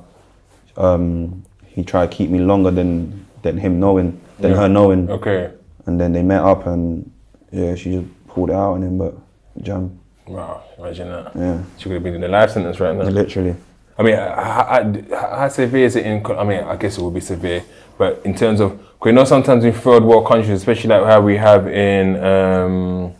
Um, 0.76 1.42
he 1.66 1.82
tried 1.84 2.10
to 2.10 2.16
keep 2.16 2.30
me 2.30 2.38
longer 2.40 2.70
than 2.70 3.24
than 3.42 3.58
him 3.58 3.78
knowing, 3.80 4.20
than 4.40 4.52
Yeah. 4.52 4.56
her 4.58 4.68
knowing, 4.68 5.08
okay. 5.10 5.50
and 5.86 6.00
then 6.00 6.12
they 6.12 6.22
met 6.22 6.42
up, 6.42 6.66
and 6.66 7.08
yeah, 7.52 7.74
she 7.76 7.92
just 7.92 8.06
pulled 8.28 8.50
it 8.50 8.54
out 8.56 8.72
on 8.72 8.82
him, 8.82 8.98
but 8.98 9.14
jam, 9.62 9.98
Wow, 10.26 10.62
imagine 10.78 11.08
that. 11.08 11.32
yeah, 11.36 11.58
She 11.76 11.84
could 11.84 11.92
have 11.92 12.02
been 12.02 12.14
in 12.14 12.24
a 12.24 12.28
life 12.28 12.50
sentence 12.50 12.80
right 12.80 12.96
now. 12.96 13.04
literally. 13.04 13.54
I 13.98 14.02
mean, 14.02 14.16
how, 14.16 14.66
how, 15.12 15.36
how 15.38 15.48
severe 15.48 15.86
is 15.86 15.96
it 15.96 16.04
in? 16.04 16.26
I 16.26 16.44
mean, 16.44 16.64
I 16.64 16.76
guess 16.76 16.98
it 16.98 17.02
would 17.02 17.14
be 17.14 17.20
severe, 17.20 17.62
but 17.96 18.20
in 18.24 18.34
terms 18.34 18.60
of, 18.60 18.78
you 19.04 19.12
know, 19.12 19.24
sometimes 19.24 19.64
in 19.64 19.72
third 19.72 20.02
world 20.02 20.26
countries, 20.26 20.50
especially 20.50 20.90
like 20.90 21.04
how 21.04 21.20
we 21.20 21.36
have 21.36 21.68
in, 21.68 22.16
um, 22.22 23.14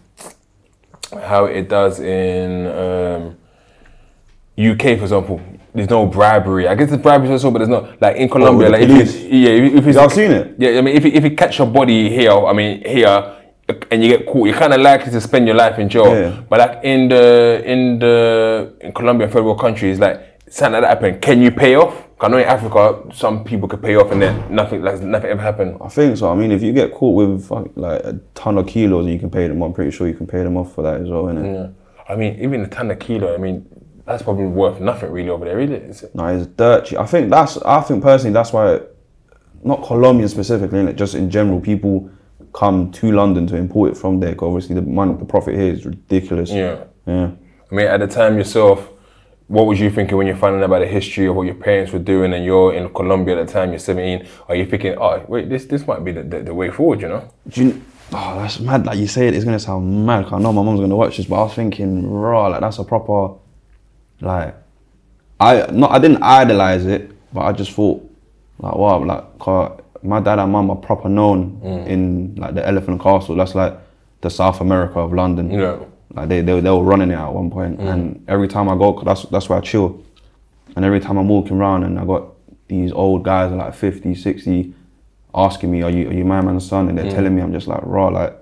how 1.23 1.45
it 1.47 1.69
does 1.69 2.01
in 2.01 2.67
um, 2.67 3.37
UK, 4.59 4.99
for 4.99 5.05
example. 5.05 5.41
There's 5.77 5.91
no 5.91 6.07
bribery. 6.07 6.67
I 6.69 6.75
guess 6.75 6.89
there's 6.89 7.03
bribery 7.03 7.31
also, 7.31 7.51
but 7.51 7.59
there's 7.59 7.69
not 7.69 8.01
like 8.01 8.17
in 8.17 8.29
Colombia. 8.29 8.69
Oh, 8.69 8.71
like 8.71 8.89
the 8.89 8.97
if 8.97 9.23
you, 9.23 9.39
yeah, 9.39 9.79
if, 9.79 9.87
it's 9.87 9.97
Y'all 9.97 10.09
seen 10.09 10.31
it? 10.31 10.55
Yeah, 10.59 10.79
I 10.79 10.81
mean, 10.81 10.97
if 10.97 11.05
you, 11.05 11.13
if 11.13 11.23
you 11.23 11.37
catch 11.37 11.61
a 11.61 11.67
body 11.67 12.09
here, 12.09 12.33
I 12.33 12.53
mean 12.53 12.83
here, 12.85 13.37
and 13.91 14.03
you 14.03 14.09
get 14.17 14.27
caught, 14.27 14.47
you're 14.47 14.57
kind 14.57 14.73
of 14.73 14.81
likely 14.81 15.13
to 15.13 15.21
spend 15.21 15.47
your 15.47 15.57
life 15.57 15.79
in 15.79 15.89
jail. 15.89 16.07
Yeah. 16.07 16.43
But 16.49 16.59
like 16.61 16.85
in 16.85 17.09
the 17.09 17.63
in 17.65 17.99
the 17.99 18.75
in 18.81 18.93
Colombia, 18.93 19.29
third 19.29 19.45
world 19.45 19.61
countries, 19.61 19.99
like 19.99 20.41
something 20.49 20.81
like 20.81 20.83
that 20.83 20.89
happen, 20.89 21.21
can 21.21 21.43
you 21.43 21.51
pay 21.51 21.75
off? 21.75 22.05
I 22.19 22.29
know 22.29 22.39
in 22.39 22.45
Africa, 22.45 23.03
some 23.13 23.45
people 23.45 23.69
could 23.69 23.83
pay 23.83 23.97
off 23.97 24.11
and 24.11 24.23
then 24.23 24.55
nothing 24.55 24.81
like 24.83 25.03
nothing 25.03 25.31
ever 25.31 25.43
happened. 25.43 25.77
I 25.83 25.89
think 25.89 26.17
so. 26.17 26.31
I 26.31 26.35
mean, 26.35 26.51
if 26.51 26.63
you 26.63 26.73
get 26.73 26.95
caught 26.95 27.15
with 27.15 27.51
like 27.77 28.01
a 28.05 28.19
ton 28.35 28.57
of 28.57 28.67
kilos 28.67 29.05
and 29.05 29.13
you 29.13 29.21
can 29.21 29.31
pay 29.31 29.47
them, 29.47 29.61
I'm 29.61 29.75
pretty 29.75 29.91
sure 29.91 30.09
you 30.09 30.15
can 30.15 30.27
pay 30.27 30.43
them 30.43 30.57
off 30.57 30.75
for 30.75 30.81
that 30.83 31.03
as 31.03 31.11
well, 31.11 31.25
innit? 31.25 31.45
Yeah. 31.45 31.69
I 32.09 32.17
mean, 32.17 32.39
even 32.41 32.63
a 32.63 32.69
ton 32.69 32.91
of 32.91 32.99
kilo, 32.99 33.35
I 33.35 33.37
mean, 33.37 33.67
that's 34.07 34.23
probably 34.23 34.47
worth 34.47 34.81
nothing 34.81 35.11
really 35.11 35.31
over 35.31 35.45
there, 35.45 35.57
really. 35.57 35.75
Is 35.75 36.05
it? 36.05 36.15
No, 36.15 36.27
it's 36.27 36.47
dirty. 36.47 36.97
I 36.97 37.07
think 37.07 37.31
that's. 37.31 37.59
I 37.59 37.81
think 37.83 38.03
personally, 38.03 38.33
that's 38.33 38.53
why, 38.53 38.81
not 39.63 39.85
Colombian 39.85 40.29
specifically, 40.29 40.79
innit? 40.79 40.97
just 40.97 41.15
in 41.15 41.31
general, 41.31 41.61
people 41.61 42.09
come 42.53 42.91
to 42.93 43.13
London 43.13 43.47
to 43.49 43.57
import 43.57 43.93
it 43.93 43.97
from 43.97 44.21
there. 44.21 44.35
Cause 44.35 44.47
obviously, 44.47 44.75
the 44.77 44.83
money, 44.83 45.15
the 45.15 45.25
profit 45.25 45.55
here 45.55 45.73
is 45.73 45.85
ridiculous. 45.85 46.51
Yeah. 46.51 46.85
Yeah. 47.07 47.33
I 47.71 47.75
mean, 47.75 47.87
at 47.87 47.99
the 47.99 48.07
time 48.07 48.39
yourself, 48.39 48.91
what 49.49 49.67
was 49.67 49.79
you 49.79 49.91
thinking 49.91 50.17
when 50.17 50.27
you're 50.27 50.37
finding 50.37 50.61
out 50.61 50.67
about 50.67 50.81
the 50.81 50.87
history 50.87 51.27
of 51.27 51.37
what 51.37 51.47
your 51.47 51.55
parents 51.55 51.93
were 51.93 51.99
doing 51.99 52.33
and 52.33 52.45
you're 52.45 52.75
in 52.75 52.93
Colombia 52.93 53.41
at 53.41 53.47
the 53.47 53.53
time, 53.53 53.71
you're 53.71 53.79
17? 53.79 54.27
Are 54.49 54.57
you 54.57 54.67
thinking, 54.67 54.97
oh, 54.99 55.25
wait, 55.29 55.49
this 55.49 55.67
this 55.67 55.87
might 55.87 56.05
be 56.05 56.13
the, 56.13 56.23
the, 56.23 56.43
the 56.43 56.55
way 56.55 56.71
forward, 56.71 57.01
you 57.01 57.09
know? 57.09 57.29
Do 57.49 57.65
you, 57.65 57.83
oh, 58.13 58.39
that's 58.39 58.59
mad. 58.61 58.87
Like 58.87 58.99
you 58.99 59.07
say 59.07 59.29
it, 59.29 59.35
it's 59.35 59.45
gonna 59.45 59.59
sound 59.59 60.07
mad. 60.07 60.27
I 60.33 60.39
know 60.39 60.53
my 60.53 60.63
mom's 60.63 60.81
gonna 60.81 60.97
watch 60.97 61.17
this, 61.17 61.27
but 61.27 61.37
I 61.37 61.43
was 61.45 61.55
thinking, 61.55 62.09
raw, 62.11 62.49
like 62.49 62.61
that's 62.61 62.79
a 62.79 62.85
proper, 62.85 63.39
like, 64.21 64.55
I 65.39 65.67
not 65.71 65.91
I 65.91 65.99
didn't 65.99 66.23
idolize 66.23 66.87
it, 66.87 67.11
but 67.33 67.43
I 67.43 67.53
just 67.53 67.73
thought 67.73 68.03
Like 68.59 68.75
wow, 68.75 69.05
like 69.05 69.83
my 70.03 70.21
dad 70.21 70.39
and 70.39 70.53
mum 70.53 70.71
are 70.71 70.77
proper 70.77 71.09
known 71.09 71.61
mm. 71.63 71.87
in 71.87 72.35
like 72.37 72.55
the 72.55 72.67
Elephant 72.67 73.01
Castle. 73.03 73.37
That's 73.37 73.55
like 73.55 73.77
the 74.21 74.31
South 74.31 74.61
America 74.61 74.99
of 75.01 75.13
London. 75.13 75.51
Yeah. 75.51 75.79
Like 76.15 76.29
they, 76.29 76.41
they, 76.41 76.61
they 76.61 76.71
were 76.71 76.83
running 76.83 77.11
it 77.11 77.15
at 77.15 77.33
one 77.33 77.51
point. 77.51 77.79
Mm. 77.79 77.93
and 77.93 78.25
every 78.29 78.49
time 78.49 78.69
I 78.69 78.77
go, 78.77 79.03
that's 79.03 79.25
that's 79.25 79.49
where 79.49 79.59
I 79.59 79.63
chill. 79.63 80.03
And 80.75 80.85
every 80.85 81.01
time 81.01 81.17
I'm 81.19 81.29
walking 81.29 81.59
around 81.59 81.85
and 81.85 81.99
I 81.99 82.05
got 82.05 82.29
these 82.69 82.93
old 82.93 83.23
guys 83.23 83.53
like 83.53 83.75
50, 83.75 84.15
60 84.15 84.75
asking 85.35 85.71
me, 85.71 85.83
"Are 85.83 85.91
you 85.91 86.09
are 86.09 86.13
you 86.13 86.25
my 86.25 86.41
man's 86.41 86.67
son?" 86.67 86.89
And 86.89 86.97
they're 86.97 87.07
mm. 87.07 87.15
telling 87.15 87.35
me, 87.35 87.43
I'm 87.43 87.53
just 87.53 87.67
like, 87.67 87.81
raw, 87.83 88.09
like 88.09 88.35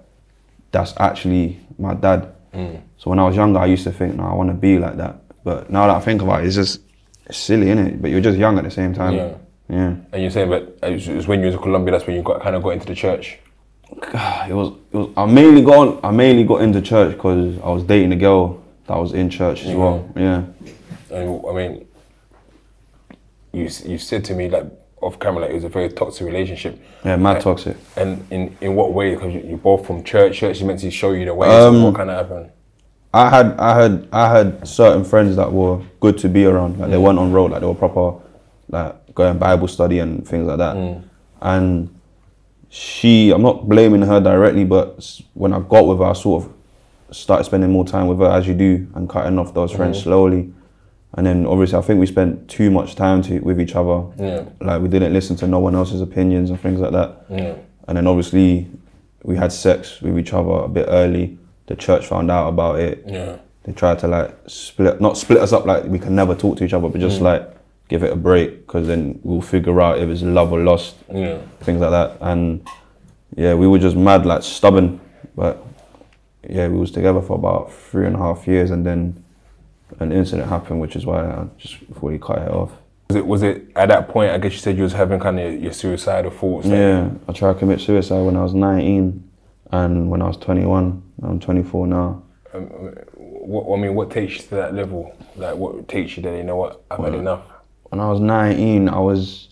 that's 0.70 0.94
actually 0.98 1.58
my 1.78 1.94
dad. 1.94 2.32
So 2.98 3.10
when 3.10 3.18
I 3.18 3.24
was 3.24 3.36
younger, 3.36 3.58
I 3.58 3.66
used 3.66 3.84
to 3.84 3.92
think, 3.92 4.14
no, 4.14 4.24
I 4.24 4.34
want 4.34 4.50
to 4.50 4.54
be 4.54 4.78
like 4.78 4.96
that. 4.96 5.16
But 5.44 5.70
now 5.70 5.86
that 5.86 5.96
I 5.96 6.00
think 6.00 6.22
about 6.22 6.42
it, 6.42 6.46
it's 6.46 6.56
just 6.56 6.80
it's 7.26 7.38
silly, 7.38 7.66
innit? 7.66 8.00
But 8.00 8.10
you're 8.10 8.20
just 8.20 8.38
young 8.38 8.58
at 8.58 8.64
the 8.64 8.70
same 8.70 8.94
time. 8.94 9.14
Yeah. 9.14 9.34
Yeah. 9.68 9.96
And 10.12 10.22
you're 10.22 10.30
saying, 10.30 10.50
but 10.50 10.78
it 10.82 11.08
was, 11.08 11.26
when 11.26 11.40
you 11.40 11.46
was 11.46 11.54
in 11.54 11.60
Colombia, 11.62 11.92
that's 11.92 12.06
when 12.06 12.16
you 12.16 12.22
got 12.22 12.42
kind 12.42 12.54
of 12.54 12.62
got 12.62 12.70
into 12.70 12.86
the 12.86 12.94
church. 12.94 13.38
it 13.92 14.52
was 14.52 14.76
it 14.92 14.96
was 14.96 15.10
I 15.16 15.26
mainly 15.26 15.62
got 15.62 16.04
I 16.04 16.10
mainly 16.10 16.44
got 16.44 16.62
into 16.62 16.80
church 16.80 17.14
because 17.14 17.58
I 17.60 17.68
was 17.68 17.82
dating 17.84 18.12
a 18.12 18.16
girl 18.16 18.62
that 18.86 18.96
was 18.96 19.12
in 19.12 19.30
church 19.30 19.64
as 19.64 19.74
well. 19.74 20.10
Yeah. 20.16 20.44
And 21.10 21.46
I 21.46 21.52
mean, 21.52 21.86
you 23.52 23.64
you 23.84 23.98
said 23.98 24.24
to 24.26 24.34
me 24.34 24.48
like 24.48 24.66
off 25.00 25.18
camera 25.18 25.42
like 25.42 25.50
it 25.50 25.54
was 25.54 25.64
a 25.64 25.68
very 25.68 25.90
toxic 25.90 26.26
relationship. 26.26 26.82
Yeah, 27.04 27.16
mad 27.16 27.42
toxic. 27.42 27.76
And 27.96 28.26
in 28.30 28.56
in 28.60 28.74
what 28.74 28.92
way? 28.92 29.14
Because 29.14 29.34
you, 29.34 29.40
you're 29.40 29.58
both 29.58 29.86
from 29.86 30.02
church. 30.02 30.38
Church 30.38 30.56
is 30.56 30.62
meant 30.62 30.80
to 30.80 30.90
show 30.90 31.12
you 31.12 31.24
the 31.26 31.34
way. 31.34 31.48
so 31.48 31.68
um, 31.68 31.82
what 31.82 31.94
kind 31.94 32.10
of 32.10 32.26
happened? 32.26 32.50
I 33.14 33.30
had 33.30 33.46
I 33.60 33.80
had 33.80 34.08
I 34.12 34.28
had 34.36 34.66
certain 34.66 35.04
friends 35.04 35.36
that 35.36 35.52
were 35.52 35.80
good 36.00 36.18
to 36.18 36.28
be 36.28 36.46
around. 36.46 36.78
Like 36.80 36.90
they 36.90 36.96
mm. 36.96 37.02
weren't 37.02 37.20
on 37.20 37.30
road, 37.30 37.52
like 37.52 37.60
they 37.60 37.66
were 37.66 37.74
proper 37.74 38.20
like 38.68 39.14
going 39.14 39.38
Bible 39.38 39.68
study 39.68 40.00
and 40.00 40.26
things 40.26 40.48
like 40.48 40.58
that. 40.58 40.74
Mm. 40.74 41.04
And 41.40 42.00
she 42.70 43.30
I'm 43.30 43.40
not 43.40 43.68
blaming 43.68 44.02
her 44.02 44.20
directly, 44.20 44.64
but 44.64 45.20
when 45.34 45.52
I 45.52 45.60
got 45.60 45.86
with 45.86 45.98
her 45.98 46.06
I 46.06 46.12
sort 46.14 46.42
of 46.42 46.52
started 47.14 47.44
spending 47.44 47.70
more 47.70 47.86
time 47.86 48.08
with 48.08 48.18
her 48.18 48.26
as 48.26 48.48
you 48.48 48.54
do 48.54 48.88
and 48.96 49.08
cutting 49.08 49.38
off 49.38 49.54
those 49.54 49.70
friends 49.70 49.98
mm-hmm. 49.98 50.10
slowly. 50.10 50.52
And 51.16 51.24
then 51.24 51.46
obviously 51.46 51.78
I 51.78 51.82
think 51.82 52.00
we 52.00 52.06
spent 52.06 52.48
too 52.48 52.72
much 52.72 52.96
time 52.96 53.22
to, 53.22 53.38
with 53.38 53.60
each 53.60 53.76
other. 53.76 54.06
Yeah. 54.18 54.48
Like 54.60 54.82
we 54.82 54.88
didn't 54.88 55.12
listen 55.12 55.36
to 55.36 55.46
no 55.46 55.60
one 55.60 55.76
else's 55.76 56.00
opinions 56.00 56.50
and 56.50 56.60
things 56.60 56.80
like 56.80 56.90
that. 56.90 57.26
Yeah. 57.30 57.54
And 57.86 57.96
then 57.96 58.08
obviously 58.08 58.68
we 59.22 59.36
had 59.36 59.52
sex 59.52 60.02
with 60.02 60.18
each 60.18 60.32
other 60.32 60.50
a 60.50 60.68
bit 60.68 60.86
early. 60.88 61.38
The 61.66 61.76
church 61.76 62.06
found 62.06 62.30
out 62.30 62.48
about 62.48 62.78
it. 62.78 63.04
Yeah. 63.06 63.38
They 63.64 63.72
tried 63.72 63.98
to 64.00 64.08
like 64.08 64.36
split, 64.46 65.00
not 65.00 65.16
split 65.16 65.38
us 65.38 65.52
up 65.52 65.64
like 65.64 65.84
we 65.84 65.98
can 65.98 66.14
never 66.14 66.34
talk 66.34 66.58
to 66.58 66.64
each 66.64 66.74
other, 66.74 66.88
but 66.88 67.00
just 67.00 67.20
mm. 67.20 67.22
like 67.22 67.54
give 67.88 68.02
it 68.02 68.12
a 68.12 68.16
break 68.16 68.66
because 68.66 68.86
then 68.86 69.20
we'll 69.22 69.40
figure 69.40 69.80
out 69.80 69.98
if 69.98 70.08
it's 70.08 70.22
love 70.22 70.52
or 70.52 70.60
lost, 70.60 70.96
Yeah. 71.12 71.38
things 71.60 71.80
like 71.80 71.90
that. 71.90 72.18
And 72.20 72.66
yeah, 73.36 73.54
we 73.54 73.66
were 73.66 73.78
just 73.78 73.96
mad, 73.96 74.26
like 74.26 74.42
stubborn. 74.42 75.00
But 75.34 75.64
yeah, 76.48 76.68
we 76.68 76.78
was 76.78 76.90
together 76.90 77.22
for 77.22 77.36
about 77.38 77.72
three 77.72 78.06
and 78.06 78.16
a 78.16 78.18
half 78.18 78.46
years, 78.46 78.70
and 78.70 78.84
then 78.84 79.24
an 79.98 80.12
incident 80.12 80.48
happened, 80.48 80.80
which 80.80 80.96
is 80.96 81.06
why 81.06 81.24
I 81.24 81.46
just 81.58 81.76
fully 81.98 82.18
cut 82.18 82.38
it 82.38 82.50
off. 82.50 82.72
Was 83.08 83.16
it 83.16 83.26
was 83.26 83.42
it 83.42 83.70
at 83.76 83.88
that 83.88 84.08
point? 84.08 84.30
I 84.32 84.38
guess 84.38 84.52
you 84.52 84.58
said 84.58 84.76
you 84.76 84.82
was 84.82 84.92
having 84.92 85.20
kind 85.20 85.38
of 85.38 85.62
your 85.62 85.72
suicidal 85.72 86.30
thoughts. 86.30 86.66
like- 86.66 86.74
Yeah, 86.78 87.10
I 87.28 87.32
tried 87.32 87.54
to 87.54 87.58
commit 87.58 87.80
suicide 87.80 88.22
when 88.22 88.36
I 88.36 88.42
was 88.42 88.54
19, 88.54 89.22
and 89.72 90.10
when 90.10 90.22
I 90.22 90.28
was 90.28 90.36
21. 90.38 91.02
I'm 91.22 91.40
24 91.40 91.86
now. 91.86 92.22
Um, 92.52 92.62
what, 93.14 93.76
I 93.76 93.80
mean, 93.80 93.94
what 93.94 94.10
takes 94.10 94.34
you 94.36 94.42
to 94.42 94.54
that 94.56 94.74
level? 94.74 95.16
Like, 95.36 95.56
what 95.56 95.88
takes 95.88 96.16
you 96.16 96.22
there? 96.22 96.36
You 96.36 96.44
know 96.44 96.56
what? 96.56 96.82
I've 96.90 96.98
had 97.04 97.14
enough. 97.14 97.42
when 97.84 98.00
I 98.00 98.08
was 98.10 98.20
19, 98.20 98.88
I 98.88 98.98
was, 98.98 99.48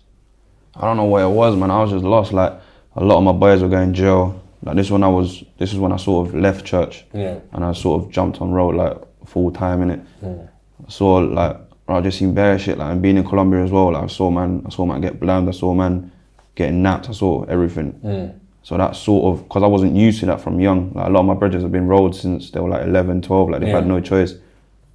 I 0.75 0.83
don't 0.83 0.97
know 0.97 1.05
what 1.05 1.23
it 1.23 1.29
was, 1.29 1.57
man. 1.57 1.71
I 1.71 1.81
was 1.83 1.91
just 1.91 2.05
lost. 2.05 2.33
Like 2.33 2.53
a 2.97 3.05
lot 3.05 3.19
of 3.19 3.25
my 3.25 3.33
boys 3.33 3.63
were 3.63 3.69
going 3.69 3.93
to 3.93 3.99
jail. 3.99 4.41
Like 4.65 4.77
this 4.77 4.91
when 4.91 5.03
I 5.03 5.09
was, 5.09 5.43
this 5.59 5.73
is 5.73 5.79
when 5.79 5.93
I 5.93 5.97
sort 5.97 6.29
of 6.29 6.35
left 6.35 6.65
church, 6.65 7.05
Yeah. 7.13 7.39
and 7.53 7.65
I 7.65 7.73
sort 7.73 8.03
of 8.05 8.11
jumped 8.11 8.41
on 8.41 8.53
road 8.53 8.77
like 8.77 8.97
full 9.27 9.51
time 9.51 9.83
in 9.83 9.91
it. 9.91 10.01
I 10.25 10.91
saw 10.91 11.17
like 11.17 11.57
I 11.89 12.01
just 12.01 12.19
seen 12.19 12.33
bare 12.33 12.59
shit 12.59 12.79
like 12.79 12.93
and 12.93 13.03
being 13.03 13.17
in 13.17 13.25
Colombia 13.27 13.63
as 13.65 13.71
well. 13.73 13.93
Like 13.93 14.05
I 14.05 14.07
saw 14.07 14.31
man, 14.31 14.63
I 14.65 14.71
saw 14.71 14.87
man 14.87 15.01
get 15.01 15.19
blamed. 15.19 15.49
I 15.49 15.53
saw 15.53 15.75
man 15.75 16.13
getting 16.55 16.81
napped. 16.83 17.09
I 17.09 17.13
saw 17.13 17.43
everything. 17.45 18.41
So 18.63 18.77
that 18.77 18.95
sort 18.95 19.35
of 19.35 19.49
because 19.49 19.63
I 19.63 19.67
wasn't 19.67 19.97
used 19.97 20.21
to 20.21 20.27
that 20.27 20.41
from 20.41 20.61
young. 20.61 20.93
Like 20.93 21.09
a 21.09 21.11
lot 21.11 21.21
of 21.21 21.27
my 21.27 21.35
brothers 21.35 21.63
have 21.63 21.73
been 21.73 21.89
rolled 21.89 22.15
since 22.15 22.51
they 22.51 22.61
were 22.61 22.69
like 22.69 22.87
11, 22.87 23.23
12. 23.23 23.51
Like 23.51 23.61
they've 23.61 23.75
had 23.75 23.87
no 23.87 24.01
choice. 24.01 24.35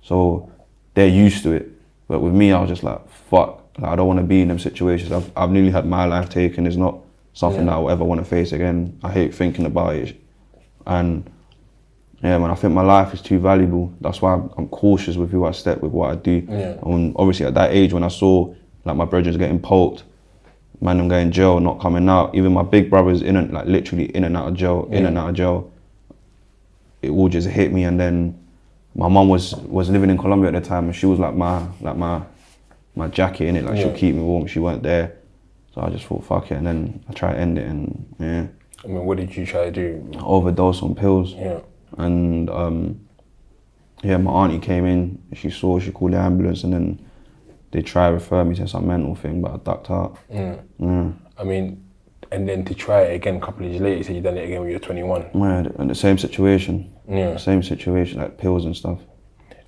So 0.02 0.50
they're 0.94 1.08
used 1.08 1.44
to 1.44 1.52
it. 1.52 1.70
But 2.08 2.22
with 2.22 2.34
me, 2.34 2.54
I 2.54 2.62
was 2.62 2.70
just 2.70 2.84
like, 2.84 3.08
fuck. 3.10 3.64
Like 3.78 3.92
I 3.92 3.96
don't 3.96 4.08
want 4.08 4.20
to 4.20 4.26
be 4.26 4.42
in 4.42 4.48
them 4.48 4.60
situations. 4.60 5.12
I've, 5.12 5.30
I've 5.36 5.52
nearly 5.52 5.72
had 5.72 5.86
my 5.86 6.06
life 6.06 6.30
taken. 6.30 6.66
It's 6.66 6.78
not 6.78 7.00
something 7.34 7.66
that 7.66 7.74
I 7.74 7.78
will 7.78 7.92
ever 7.92 8.04
want 8.04 8.20
to 8.22 8.26
face 8.26 8.54
again. 8.54 8.98
I 9.04 9.12
hate 9.12 9.36
thinking 9.36 9.66
about 9.66 9.96
it. 9.96 10.20
And 10.86 11.30
yeah, 12.24 12.38
man, 12.40 12.50
I 12.50 12.56
think 12.56 12.74
my 12.74 12.82
life 12.82 13.14
is 13.14 13.22
too 13.22 13.38
valuable. 13.38 13.94
That's 14.02 14.22
why 14.22 14.34
I'm, 14.34 14.50
I'm 14.58 14.68
cautious 14.70 15.18
with 15.18 15.30
who 15.30 15.46
I 15.46 15.52
step 15.52 15.82
with, 15.82 15.92
what 15.92 16.10
I 16.10 16.16
do. 16.16 16.44
Yeah. 16.50 16.78
And 16.84 17.14
obviously, 17.16 17.46
at 17.46 17.54
that 17.54 17.72
age, 17.72 17.94
when 17.94 18.04
I 18.04 18.08
saw 18.08 18.54
like 18.86 18.96
my 18.96 19.06
brothers 19.06 19.38
getting 19.38 19.60
poked, 19.60 20.04
man, 20.82 21.00
I'm 21.00 21.08
going 21.08 21.32
jail, 21.32 21.60
not 21.60 21.80
coming 21.80 22.08
out. 22.10 22.36
Even 22.36 22.54
my 22.54 22.64
big 22.64 22.90
brothers 22.90 23.22
in 23.22 23.36
and 23.36 23.52
like 23.52 23.66
literally 23.66 24.06
in 24.16 24.24
and 24.24 24.38
out 24.38 24.48
of 24.50 24.54
jail, 24.56 24.88
in 24.92 25.02
Yeah. 25.04 25.08
and 25.10 25.18
out 25.18 25.30
of 25.30 25.36
jail. 25.36 25.72
It 27.02 27.10
all 27.12 27.30
just 27.30 27.48
hit 27.48 27.72
me, 27.72 27.84
and 27.84 28.00
then 28.00 28.38
my 28.96 29.08
mum 29.08 29.30
was 29.30 29.56
was 29.56 29.90
living 29.90 30.10
in 30.10 30.18
Colombia 30.18 30.50
at 30.52 30.62
the 30.62 30.68
time, 30.68 30.86
and 30.86 30.96
she 30.96 31.06
was 31.06 31.20
like 31.20 31.36
my 31.36 31.66
like 31.82 31.96
my 31.98 32.22
my 32.96 33.08
jacket 33.08 33.48
in 33.48 33.56
it, 33.56 33.66
like 33.66 33.78
she'll 33.78 33.94
keep 33.94 34.16
me 34.16 34.22
warm. 34.22 34.48
She 34.48 34.60
weren't 34.60 34.82
there, 34.84 35.14
so 35.74 35.82
I 35.82 35.90
just 35.90 36.06
thought 36.06 36.24
fuck 36.26 36.52
it, 36.52 36.56
and 36.56 36.66
then 36.66 37.04
I 37.08 37.14
tried 37.14 37.34
to 37.34 37.40
end 37.40 37.60
it, 37.60 37.68
and 37.68 38.06
yeah, 38.20 38.48
I 38.84 38.88
mean, 38.88 39.06
what 39.06 39.18
did 39.18 39.36
you 39.36 39.46
try 39.46 39.66
to 39.66 39.72
do? 39.72 40.12
overdose 40.22 40.82
on 40.82 40.96
pills 40.96 41.34
Yeah. 41.34 41.60
and 42.00 42.50
um, 42.50 43.00
yeah, 44.04 44.18
my 44.18 44.32
auntie 44.32 44.60
came 44.60 44.86
in. 44.86 45.20
She 45.34 45.50
saw, 45.52 45.80
she 45.80 45.92
called 45.92 46.14
the 46.14 46.18
ambulance, 46.18 46.64
and 46.64 46.74
then 46.74 47.00
they 47.72 47.82
try 47.82 48.08
to 48.08 48.14
refer 48.14 48.44
me 48.44 48.56
to 48.56 48.68
some 48.68 48.88
mental 48.88 49.16
thing, 49.16 49.42
but 49.42 49.52
I 49.52 49.58
ducked 49.58 49.92
out. 49.92 50.18
Mm. 50.32 50.64
Yeah, 50.80 51.12
I 51.38 51.44
mean, 51.44 51.84
and 52.32 52.48
then 52.48 52.66
to 52.66 52.74
try 52.74 53.02
it 53.02 53.16
again 53.16 53.38
a 53.38 53.40
couple 53.40 53.66
of 53.66 53.72
years 53.72 53.82
later, 53.82 53.98
you 53.98 54.04
said 54.04 54.16
you 54.16 54.22
done 54.22 54.38
it 54.38 54.46
again 54.46 54.62
when 54.62 54.70
you 54.70 54.76
were 54.76 54.80
21. 54.80 55.30
yeah, 55.34 55.68
and 55.78 55.90
the 55.90 55.96
same 55.96 56.18
situation. 56.18 56.94
Yeah. 57.10 57.38
Same 57.38 57.64
situation, 57.64 58.20
like 58.20 58.38
pills 58.38 58.66
and 58.66 58.76
stuff. 58.76 59.00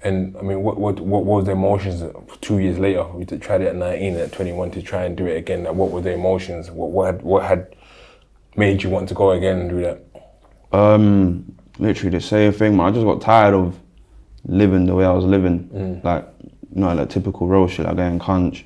And 0.02 0.36
I 0.38 0.42
mean, 0.42 0.62
what 0.62 0.78
what 0.78 1.00
what 1.00 1.26
was 1.26 1.46
the 1.46 1.52
emotions 1.52 2.04
two 2.42 2.60
years 2.60 2.80
later? 2.80 3.06
You 3.18 3.26
tried 3.26 3.62
it 3.62 3.68
at 3.68 3.76
19, 3.76 4.16
at 4.16 4.32
21 4.32 4.72
to 4.72 4.82
try 4.82 5.04
and 5.04 5.16
do 5.16 5.26
it 5.26 5.38
again. 5.38 5.64
Like, 5.64 5.74
what 5.74 5.92
were 5.92 6.02
the 6.02 6.14
emotions? 6.14 6.72
What 6.72 6.92
what 6.92 7.06
had, 7.06 7.22
what 7.22 7.44
had 7.44 7.76
made 8.56 8.82
you 8.84 8.90
want 8.90 9.10
to 9.10 9.16
go 9.16 9.32
again 9.32 9.60
and 9.60 9.70
do 9.70 9.82
that? 9.82 10.06
Um, 10.72 11.56
literally 11.80 12.18
the 12.18 12.22
same 12.22 12.54
thing, 12.54 12.78
man. 12.78 12.88
I 12.88 12.92
just 12.92 13.06
got 13.06 13.22
tired 13.22 13.54
of 13.54 13.78
living 14.46 14.86
the 14.86 14.96
way 14.96 15.06
I 15.06 15.12
was 15.12 15.26
living, 15.26 16.02
like 16.04 16.28
know, 16.72 16.94
like 16.94 17.10
typical 17.10 17.48
road 17.48 17.68
shit, 17.68 17.86
like 17.86 17.96
getting 17.96 18.20
conch, 18.20 18.66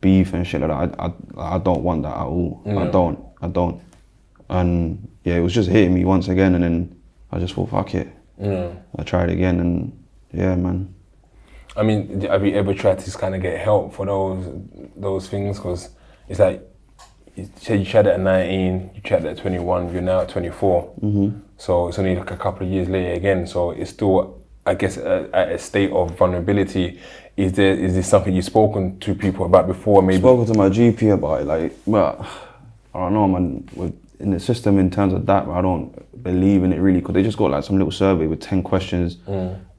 beef 0.00 0.32
and 0.32 0.46
shit 0.46 0.60
like 0.60 0.70
that. 0.70 1.00
I, 1.00 1.06
I, 1.36 1.54
I 1.54 1.58
don't 1.58 1.82
want 1.82 2.02
that 2.02 2.16
at 2.16 2.26
all. 2.26 2.62
I 2.66 2.86
don't, 2.86 3.24
I 3.40 3.48
don't. 3.48 3.80
And 4.48 5.08
yeah, 5.24 5.36
it 5.36 5.40
was 5.40 5.54
just 5.54 5.68
hitting 5.68 5.94
me 5.94 6.04
once 6.04 6.28
again, 6.28 6.54
and 6.54 6.64
then 6.64 7.00
I 7.30 7.38
just 7.38 7.54
thought, 7.54 7.70
fuck 7.70 7.94
it. 7.94 8.08
Yeah. 8.38 8.72
I 8.96 9.02
tried 9.02 9.30
again, 9.30 9.60
and 9.60 10.04
yeah, 10.32 10.54
man. 10.56 10.94
I 11.76 11.82
mean, 11.82 12.20
have 12.22 12.44
you 12.44 12.54
ever 12.54 12.74
tried 12.74 12.98
to 12.98 13.04
just 13.04 13.18
kind 13.18 13.34
of 13.34 13.40
get 13.40 13.58
help 13.58 13.94
for 13.94 14.04
those 14.04 14.46
those 14.94 15.28
things? 15.28 15.56
Because 15.56 15.88
it's 16.28 16.38
like 16.38 16.62
you 17.34 17.48
said 17.56 17.78
you 17.78 17.86
tried 17.86 18.06
it 18.06 18.14
at 18.14 18.20
19, 18.20 18.90
you 18.94 19.00
tried 19.00 19.24
it 19.24 19.28
at 19.28 19.38
21, 19.38 19.92
you're 19.92 20.02
now 20.02 20.20
at 20.20 20.28
24. 20.28 20.94
Mm-hmm. 21.00 21.38
So 21.56 21.88
it's 21.88 21.98
only 21.98 22.16
like 22.16 22.30
a 22.30 22.36
couple 22.36 22.66
of 22.66 22.72
years 22.72 22.88
later 22.88 23.12
again. 23.14 23.46
So 23.46 23.70
it's 23.70 23.90
still, 23.90 24.41
I 24.64 24.74
guess, 24.74 24.96
a, 24.96 25.28
at 25.32 25.52
a 25.52 25.58
state 25.58 25.90
of 25.90 26.16
vulnerability. 26.16 27.00
Is 27.36 27.52
there 27.52 27.72
is 27.74 27.94
this 27.94 28.08
something 28.08 28.34
you've 28.34 28.44
spoken 28.44 28.98
to 29.00 29.14
people 29.14 29.46
about 29.46 29.66
before? 29.66 30.02
Maybe. 30.02 30.20
Spoken 30.20 30.52
to 30.52 30.58
my 30.58 30.68
GP 30.68 31.14
about 31.14 31.40
it, 31.40 31.46
like, 31.46 31.76
well, 31.86 32.26
I 32.94 32.98
don't 33.00 33.14
know, 33.14 33.26
man. 33.26 33.68
With, 33.74 33.98
in 34.20 34.30
the 34.30 34.38
system, 34.38 34.78
in 34.78 34.90
terms 34.90 35.14
of 35.14 35.26
that, 35.26 35.48
I 35.48 35.60
don't 35.62 36.22
believe 36.22 36.62
in 36.62 36.72
it 36.72 36.78
really, 36.78 37.00
because 37.00 37.14
they 37.14 37.22
just 37.24 37.38
got 37.38 37.50
like 37.50 37.64
some 37.64 37.76
little 37.76 37.90
survey 37.90 38.26
with 38.26 38.40
ten 38.40 38.62
questions. 38.62 39.16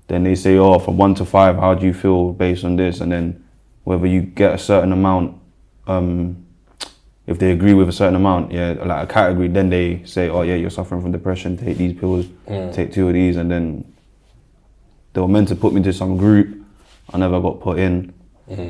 Then 0.07 0.23
they 0.23 0.35
say, 0.35 0.57
oh, 0.57 0.79
from 0.79 0.97
one 0.97 1.15
to 1.15 1.25
five, 1.25 1.55
how 1.55 1.73
do 1.75 1.85
you 1.85 1.93
feel 1.93 2.33
based 2.33 2.65
on 2.65 2.75
this? 2.75 2.99
And 2.99 3.09
then 3.11 3.41
whether 3.85 4.05
you 4.05 4.21
get 4.21 4.53
a 4.53 4.57
certain 4.57 4.91
amount, 4.91 5.37
um, 5.87 6.45
if 7.25 7.39
they 7.39 7.51
agree 7.51 7.73
with 7.73 7.87
a 7.87 7.93
certain 7.93 8.15
amount, 8.15 8.51
yeah, 8.51 8.73
like 8.83 9.09
a 9.09 9.13
category, 9.13 9.47
then 9.47 9.69
they 9.69 10.03
say, 10.03 10.27
oh 10.27 10.41
yeah, 10.41 10.55
you're 10.55 10.69
suffering 10.69 11.01
from 11.01 11.13
depression. 11.13 11.55
Take 11.55 11.77
these 11.77 11.93
pills, 11.97 12.25
take 12.73 12.91
two 12.91 13.07
of 13.07 13.13
these, 13.13 13.37
and 13.37 13.49
then 13.49 13.92
they 15.13 15.21
were 15.21 15.27
meant 15.27 15.47
to 15.49 15.55
put 15.55 15.73
me 15.73 15.81
to 15.83 15.93
some 15.93 16.17
group. 16.17 16.63
I 17.11 17.17
never 17.17 17.39
got 17.39 17.61
put 17.61 17.79
in. 17.79 18.13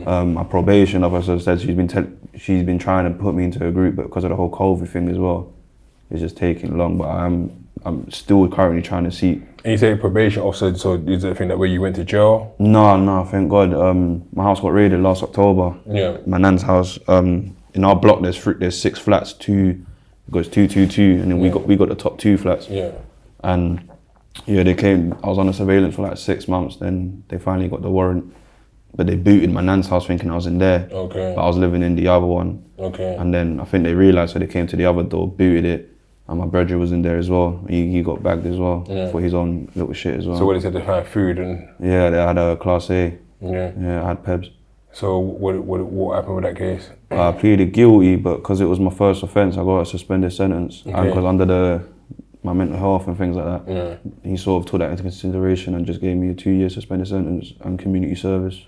Um, 0.06 0.36
my 0.36 0.44
probation 0.44 1.04
officer 1.04 1.40
said 1.40 1.60
she's 1.60 1.76
been 1.76 1.88
tell 1.88 2.08
she's 2.36 2.64
been 2.64 2.80
trying 2.80 3.12
to 3.12 3.20
put 3.20 3.34
me 3.36 3.44
into 3.44 3.66
a 3.66 3.72
group, 3.72 3.96
but 3.96 4.04
because 4.04 4.24
of 4.24 4.30
the 4.30 4.36
whole 4.36 4.52
COVID 4.52 4.88
thing 4.88 5.10
as 5.10 5.18
well, 5.18 5.54
it's 6.12 6.22
just 6.22 6.38
taking 6.38 6.78
long. 6.78 6.98
But 6.98 7.10
I'm 7.10 7.68
I'm 7.86 8.10
still 8.12 8.48
currently 8.48 8.82
trying 8.82 9.04
to 9.06 9.12
see. 9.12 9.42
And 9.64 9.72
you 9.72 9.78
say 9.78 9.96
probation 9.96 10.44
officer. 10.44 10.76
So 10.78 10.94
is 10.94 11.24
it 11.24 11.32
a 11.32 11.36
thing 11.36 11.48
that 11.48 11.58
where 11.58 11.68
you 11.68 11.82
went 11.82 11.96
to 11.98 12.04
jail? 12.04 12.56
No, 12.60 12.98
no, 12.98 13.26
thank 13.26 13.50
God. 13.50 13.74
Um, 13.74 14.26
my 14.34 14.44
house 14.44 14.60
got 14.60 14.74
raided 14.74 15.02
last 15.02 15.24
October. 15.24 15.76
Yeah. 15.88 16.18
My 16.26 16.38
nan's 16.38 16.62
house. 16.62 17.00
Um, 17.08 17.56
in 17.74 17.84
our 17.84 17.96
block 17.96 18.22
there's 18.22 18.38
three, 18.38 18.54
there's 18.54 18.80
six 18.80 19.00
flats. 19.00 19.34
Two 19.34 19.84
it 20.28 20.32
goes 20.32 20.48
two 20.48 20.68
two 20.68 20.88
two, 20.88 21.20
and 21.22 21.32
then 21.32 21.40
we 21.40 21.50
got 21.50 21.68
we 21.68 21.76
got 21.76 21.90
the 21.90 21.96
top 21.96 22.20
two 22.20 22.38
flats. 22.38 22.70
Yeah. 22.70 22.92
And 23.44 23.90
yeah, 24.46 24.64
they 24.64 24.74
came. 24.74 25.14
I 25.24 25.28
was 25.28 25.38
on 25.38 25.48
a 25.50 25.54
surveillance 25.54 25.96
for 25.96 26.02
like 26.04 26.18
six 26.18 26.48
months. 26.48 26.78
Then 26.78 27.24
they 27.28 27.38
finally 27.38 27.68
got 27.70 27.82
the 27.82 27.90
warrant, 27.90 28.34
but 28.96 29.08
they 29.08 29.16
booted 29.16 29.52
my 29.52 29.62
nan's 29.62 29.88
house 29.88 30.08
thinking 30.08 30.32
I 30.32 30.36
was 30.36 30.48
in 30.48 30.58
there. 30.58 30.88
Okay. 30.92 31.34
But 31.36 31.42
I 31.44 31.48
was 31.48 31.58
living 31.58 31.84
in 31.84 31.96
the 31.96 32.08
other 32.08 32.26
one. 32.26 32.64
Okay. 32.80 33.16
And 33.16 33.34
then 33.34 33.60
I 33.60 33.66
think 33.66 33.84
they 33.84 33.94
realised, 33.94 34.34
so 34.34 34.40
they 34.40 34.48
came 34.48 34.68
to 34.68 34.76
the 34.76 34.86
other 34.86 35.04
door, 35.04 35.28
booted 35.32 35.66
it, 35.66 35.90
and 36.28 36.40
my 36.40 36.46
brother 36.48 36.78
was 36.78 36.92
in 36.92 37.02
there 37.04 37.18
as 37.18 37.30
well. 37.30 37.64
He, 37.70 37.92
he 37.92 38.02
got 38.02 38.24
bagged 38.24 38.46
as 38.46 38.58
well 38.58 38.86
Yeah. 38.90 39.12
for 39.12 39.22
his 39.22 39.34
own 39.34 39.70
little 39.76 39.94
shit 39.94 40.16
as 40.20 40.26
well. 40.28 40.38
So 40.38 40.46
what 40.46 40.56
is 40.56 40.66
it? 40.66 40.74
They 40.74 40.82
find 40.82 41.06
food 41.08 41.38
and 41.40 41.70
yeah, 41.80 42.10
they 42.10 42.18
had 42.18 42.38
a 42.38 42.56
class 42.58 42.90
A. 42.90 43.18
yeah. 43.42 43.72
Yeah, 43.80 44.04
I 44.04 44.08
had 44.08 44.24
Pebs. 44.24 44.50
So 44.94 45.18
what 45.18 45.56
what 45.64 45.82
what 45.86 46.16
happened 46.16 46.36
with 46.36 46.44
that 46.46 46.56
case? 46.56 46.90
I 47.10 47.32
pleaded 47.32 47.74
guilty, 47.74 48.16
but 48.16 48.38
because 48.38 48.62
it 48.62 48.66
was 48.66 48.80
my 48.80 48.92
first 48.92 49.24
offence, 49.24 49.58
I 49.58 49.64
got 49.64 49.80
a 49.82 49.86
suspended 49.88 50.32
sentence. 50.34 50.84
And 50.86 50.96
Okay. 50.96 51.10
because 51.10 51.26
under 51.26 51.46
the 51.46 51.84
my 52.44 52.54
mental 52.54 52.78
health 52.78 53.08
and 53.08 53.18
things 53.18 53.36
like 53.38 53.46
that, 53.46 53.74
Yeah. 53.74 53.96
he 54.30 54.36
sort 54.38 54.64
of 54.64 54.70
took 54.70 54.80
that 54.80 54.92
into 54.92 55.04
consideration 55.04 55.76
and 55.76 55.86
just 55.86 56.02
gave 56.02 56.18
me 56.18 56.30
a 56.30 56.34
two-year 56.34 56.70
suspended 56.70 57.08
sentence 57.08 57.54
and 57.62 57.80
community 57.80 58.16
service. 58.16 58.60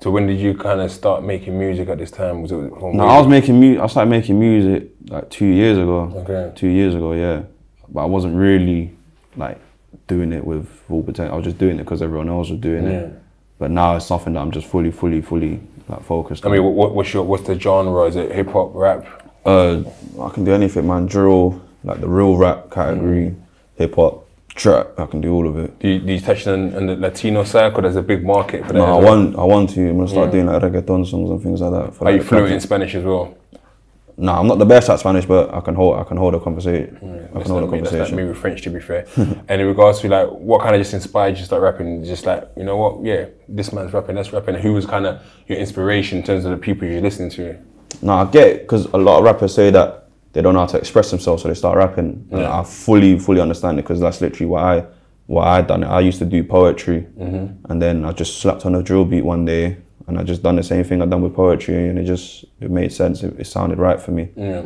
So 0.00 0.10
when 0.10 0.26
did 0.26 0.38
you 0.38 0.54
kind 0.54 0.80
of 0.80 0.90
start 0.92 1.24
making 1.24 1.58
music 1.58 1.88
at 1.88 1.98
this 1.98 2.10
time? 2.10 2.42
Was 2.42 2.52
it 2.52 2.56
No, 2.56 3.04
I 3.04 3.18
was 3.18 3.26
making 3.26 3.58
music. 3.58 3.82
I 3.82 3.86
started 3.88 4.10
making 4.10 4.38
music 4.38 4.90
like 5.08 5.28
two 5.30 5.46
years 5.46 5.76
ago. 5.78 6.12
Okay. 6.18 6.52
Two 6.54 6.68
years 6.68 6.94
ago, 6.94 7.12
yeah. 7.14 7.42
But 7.88 8.02
I 8.02 8.06
wasn't 8.06 8.36
really 8.36 8.94
like 9.36 9.58
doing 10.06 10.32
it 10.32 10.44
with 10.46 10.68
full 10.86 11.02
potential. 11.02 11.34
I 11.34 11.36
was 11.36 11.44
just 11.46 11.58
doing 11.58 11.76
it 11.76 11.84
because 11.84 12.02
everyone 12.02 12.28
else 12.28 12.50
was 12.50 12.60
doing 12.60 12.84
Yeah. 12.84 12.90
it. 12.90 13.12
But 13.58 13.70
now 13.70 13.96
it's 13.96 14.04
something 14.06 14.34
that 14.34 14.40
I'm 14.40 14.50
just 14.50 14.66
fully, 14.66 14.90
fully, 14.90 15.20
fully 15.22 15.60
like 15.88 16.02
focused. 16.02 16.44
I 16.44 16.48
on. 16.50 16.52
mean, 16.56 16.64
what, 16.74 16.94
what's 16.94 17.12
your 17.14 17.24
what's 17.24 17.44
the 17.44 17.58
genre? 17.58 18.04
Is 18.04 18.16
it 18.16 18.30
hip 18.32 18.50
hop, 18.50 18.72
rap? 18.74 19.04
Uh, 19.46 19.82
I 20.20 20.28
can 20.30 20.44
do 20.44 20.52
anything, 20.52 20.86
man. 20.86 21.06
Drill, 21.06 21.60
like 21.86 22.00
the 22.00 22.08
real 22.08 22.36
rap 22.36 22.70
category, 22.70 23.30
mm. 23.30 23.40
hip 23.76 23.94
hop, 23.94 24.28
trap. 24.54 24.88
I 24.98 25.06
can 25.06 25.20
do 25.20 25.32
all 25.32 25.48
of 25.48 25.56
it. 25.56 25.78
Do 25.78 25.88
you, 25.88 25.98
do 26.00 26.12
you 26.12 26.20
touch 26.20 26.46
on, 26.46 26.74
on 26.74 26.86
the 26.86 26.96
Latino 26.96 27.44
side? 27.44 27.70
Because 27.70 27.82
there's 27.82 27.96
a 27.96 28.02
big 28.02 28.24
market 28.24 28.66
for 28.66 28.72
that. 28.72 28.78
No, 28.78 28.84
I 28.84 28.98
as 28.98 29.04
well. 29.04 29.16
want, 29.16 29.38
I 29.38 29.44
want 29.44 29.70
to. 29.70 29.88
I'm 29.88 29.96
gonna 29.96 30.08
start 30.08 30.32
doing 30.32 30.46
like 30.46 30.62
reggaeton 30.62 31.08
songs 31.08 31.30
and 31.30 31.42
things 31.42 31.60
like 31.60 31.70
that. 31.72 31.94
For, 31.94 32.04
Are 32.04 32.10
like, 32.10 32.14
you 32.14 32.22
the 32.22 32.28
fluent 32.28 32.52
in. 32.52 32.60
Spanish 32.60 32.94
as 32.94 33.04
well? 33.04 33.36
No, 34.18 34.32
I'm 34.32 34.46
not 34.46 34.58
the 34.58 34.64
best 34.64 34.88
at 34.88 34.98
Spanish, 34.98 35.26
but 35.26 35.52
I 35.52 35.60
can 35.60 35.74
hold, 35.74 35.98
I 35.98 36.04
can 36.04 36.16
hold 36.16 36.34
a 36.34 36.40
conversation. 36.40 36.98
Mm, 37.02 37.36
I 37.36 37.42
can 37.42 37.50
hold 37.50 37.62
a 37.62 37.66
like 37.66 37.72
me, 37.72 37.80
that's 37.80 37.92
like 37.92 38.00
conversation. 38.00 38.16
me 38.16 38.24
with 38.24 38.38
French, 38.38 38.62
to 38.62 38.70
be 38.70 38.80
fair. 38.80 39.06
and 39.16 39.60
in 39.60 39.66
regards 39.66 40.00
to 40.00 40.08
like, 40.08 40.28
what 40.28 40.62
kind 40.62 40.74
of 40.74 40.80
just 40.80 40.94
inspired 40.94 41.32
you 41.32 41.36
to 41.36 41.44
start 41.44 41.60
rapping? 41.60 42.02
Just 42.02 42.24
like, 42.24 42.48
you 42.56 42.64
know 42.64 42.78
what? 42.78 43.04
Yeah, 43.04 43.26
this 43.46 43.72
man's 43.74 43.92
rapping, 43.92 44.14
that's 44.14 44.32
rapping. 44.32 44.54
Who 44.54 44.72
was 44.72 44.86
kind 44.86 45.06
of 45.06 45.22
your 45.48 45.58
inspiration 45.58 46.18
in 46.18 46.24
terms 46.24 46.46
of 46.46 46.50
the 46.50 46.56
people 46.56 46.88
you're 46.88 47.02
listening 47.02 47.28
to? 47.32 47.58
No, 48.00 48.14
I 48.14 48.24
get 48.24 48.62
because 48.62 48.86
a 48.86 48.96
lot 48.96 49.18
of 49.18 49.24
rappers 49.24 49.54
say 49.54 49.70
that 49.70 50.05
they 50.36 50.42
don't 50.42 50.52
know 50.52 50.60
how 50.60 50.66
to 50.66 50.76
express 50.76 51.10
themselves, 51.10 51.42
so 51.42 51.48
they 51.48 51.54
start 51.54 51.78
rapping. 51.78 52.28
And 52.30 52.40
Yeah. 52.42 52.60
I 52.60 52.62
fully, 52.62 53.18
fully 53.18 53.40
understand 53.40 53.78
it 53.78 53.82
because 53.82 54.00
that's 54.00 54.20
literally 54.20 54.50
what 54.50 54.62
I, 54.62 54.84
what 55.26 55.46
I 55.46 55.62
done. 55.62 55.82
I 55.82 56.00
used 56.00 56.18
to 56.18 56.26
do 56.26 56.44
poetry, 56.44 57.06
Mm-hmm. 57.18 57.72
and 57.72 57.80
then 57.80 58.04
I 58.04 58.12
just 58.12 58.38
slapped 58.38 58.66
on 58.66 58.74
a 58.74 58.82
drill 58.82 59.06
beat 59.06 59.24
one 59.24 59.46
day, 59.46 59.78
and 60.06 60.18
I 60.18 60.22
just 60.24 60.42
done 60.42 60.56
the 60.56 60.62
same 60.62 60.84
thing 60.84 61.00
I 61.00 61.06
done 61.06 61.22
with 61.22 61.34
poetry, 61.34 61.88
and 61.88 61.98
it 61.98 62.04
just 62.04 62.44
it 62.60 62.70
made 62.70 62.92
sense. 62.92 63.22
It, 63.22 63.34
it 63.40 63.46
sounded 63.46 63.78
right 63.78 63.98
for 63.98 64.10
me. 64.10 64.28
Yeah. 64.36 64.64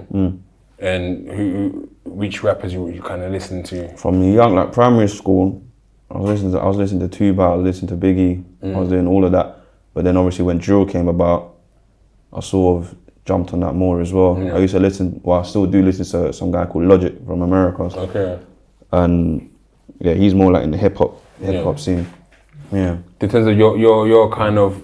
And 0.81 1.31
who, 1.31 1.89
which 2.05 2.43
rappers 2.43 2.73
you, 2.73 2.89
you 2.89 3.01
kind 3.03 3.23
of 3.23 3.31
listen 3.31 3.63
to? 3.65 3.97
From 3.97 4.21
young, 4.25 4.57
like 4.57 4.73
primary 4.73 5.09
school, 5.09 5.63
I 6.11 6.19
was 6.19 6.31
listening 6.31 6.53
to 6.53 6.59
I 6.59 6.67
was 6.67 6.79
listening 6.79 7.09
to 7.09 7.17
Tupac, 7.17 7.53
I 7.53 7.55
was 7.55 7.65
listening 7.65 7.91
to 8.01 8.07
Biggie, 8.07 8.43
I 8.75 8.79
was 8.81 8.89
doing 8.89 9.07
all 9.07 9.25
of 9.25 9.31
that. 9.33 9.57
But 9.95 10.03
then 10.05 10.17
obviously 10.17 10.45
when 10.47 10.59
drill 10.59 10.85
came 10.85 11.07
about, 11.07 11.55
I 12.33 12.41
sort 12.41 12.83
of 12.83 12.95
jumped 13.27 13.53
on 13.53 13.61
that 13.61 13.75
more 13.75 14.01
as 14.01 14.13
well. 14.13 14.41
Yeah. 14.43 14.55
I 14.57 14.59
used 14.59 14.75
to 14.75 14.81
listen, 14.81 15.21
well, 15.23 15.41
I 15.41 15.43
still 15.43 15.67
do 15.67 15.83
listen 15.83 16.05
to 16.07 16.33
some 16.33 16.51
guy 16.51 16.67
called 16.67 16.85
Logic 16.85 17.15
from 17.27 17.43
America, 17.43 17.83
Okay. 17.83 18.39
and 18.93 19.51
yeah, 20.01 20.15
he's 20.15 20.35
more 20.35 20.51
like 20.53 20.65
in 20.65 20.71
the 20.71 20.79
hip 20.79 20.97
hop 20.97 21.21
hip 21.41 21.63
hop 21.65 21.77
Yeah. 21.77 21.83
scene. 21.83 22.07
Yeah, 22.73 22.97
In 23.21 23.29
terms 23.29 23.47
of 23.49 23.59
your, 23.59 23.77
your, 23.77 24.07
your 24.07 24.31
kind 24.31 24.57
of 24.57 24.81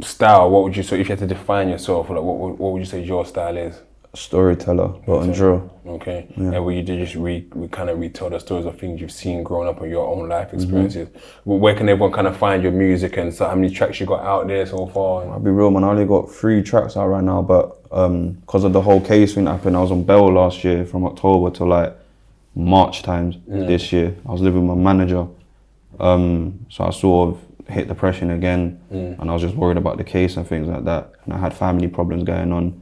style, 0.00 0.48
what 0.50 0.64
would 0.64 0.76
you 0.76 0.82
say, 0.82 0.98
if 1.00 1.06
you 1.08 1.12
had 1.12 1.18
to 1.18 1.26
define 1.26 1.68
yourself, 1.68 2.08
like 2.08 2.22
what, 2.22 2.58
what 2.58 2.72
would 2.72 2.78
you 2.78 2.86
say 2.86 3.02
your 3.04 3.26
style 3.26 3.56
is? 3.56 3.78
Storyteller, 4.14 4.88
but 5.06 5.18
on 5.18 5.32
drill. 5.32 5.70
Okay. 5.86 6.26
And 6.36 6.64
where 6.64 6.74
you 6.74 6.82
did 6.82 6.98
just 7.00 7.14
re, 7.14 7.46
we 7.54 7.68
kind 7.68 7.88
of 7.88 7.98
retell 7.98 8.30
the 8.30 8.38
stories 8.40 8.66
of 8.66 8.78
things 8.78 9.00
you've 9.00 9.12
seen 9.12 9.42
growing 9.42 9.68
up 9.68 9.80
and 9.80 9.90
your 9.90 10.06
own 10.06 10.28
life 10.28 10.52
experiences. 10.52 11.08
Well, 11.44 11.58
Where 11.58 11.74
can 11.74 11.88
everyone 11.88 12.12
kind 12.12 12.26
of 12.26 12.36
find 12.36 12.62
your 12.62 12.72
music 12.72 13.16
and 13.16 13.32
so 13.32 13.46
how 13.48 13.54
many 13.54 13.70
tracks 13.70 14.00
you 14.00 14.06
got 14.06 14.24
out 14.24 14.48
there 14.48 14.66
so 14.66 14.86
far? 14.86 15.28
I'll 15.30 15.40
be 15.40 15.50
real, 15.50 15.70
man. 15.70 15.84
I 15.84 15.88
only 15.88 16.04
got 16.04 16.30
three 16.30 16.62
tracks 16.62 16.96
out 16.96 17.06
right 17.08 17.24
now, 17.24 17.42
but 17.42 17.76
um 17.90 18.32
because 18.32 18.64
of 18.64 18.72
the 18.72 18.82
whole 18.82 19.00
case 19.00 19.34
thing 19.34 19.44
that 19.44 19.52
happened, 19.52 19.76
I 19.76 19.80
was 19.80 19.90
on 19.90 20.04
bail 20.04 20.30
last 20.32 20.62
year 20.64 20.84
from 20.84 21.04
October 21.04 21.50
to 21.56 21.64
like 21.64 21.96
March 22.54 23.02
times 23.02 23.36
this 23.46 23.92
year. 23.92 24.14
I 24.26 24.32
was 24.32 24.40
living 24.40 24.66
with 24.66 24.76
my 24.76 24.82
manager, 24.92 25.26
um, 26.00 26.66
so 26.68 26.84
I 26.84 26.90
sort 26.90 27.30
of 27.30 27.40
hit 27.72 27.86
depression 27.88 28.30
again, 28.30 28.80
and 28.90 29.30
I 29.30 29.32
was 29.32 29.42
just 29.42 29.54
worried 29.54 29.76
about 29.76 29.96
the 29.96 30.04
case 30.04 30.36
and 30.36 30.46
things 30.46 30.66
like 30.66 30.84
that. 30.84 31.12
And 31.24 31.32
I 31.34 31.38
had 31.38 31.54
family 31.54 31.86
problems 31.88 32.24
going 32.24 32.52
on. 32.52 32.80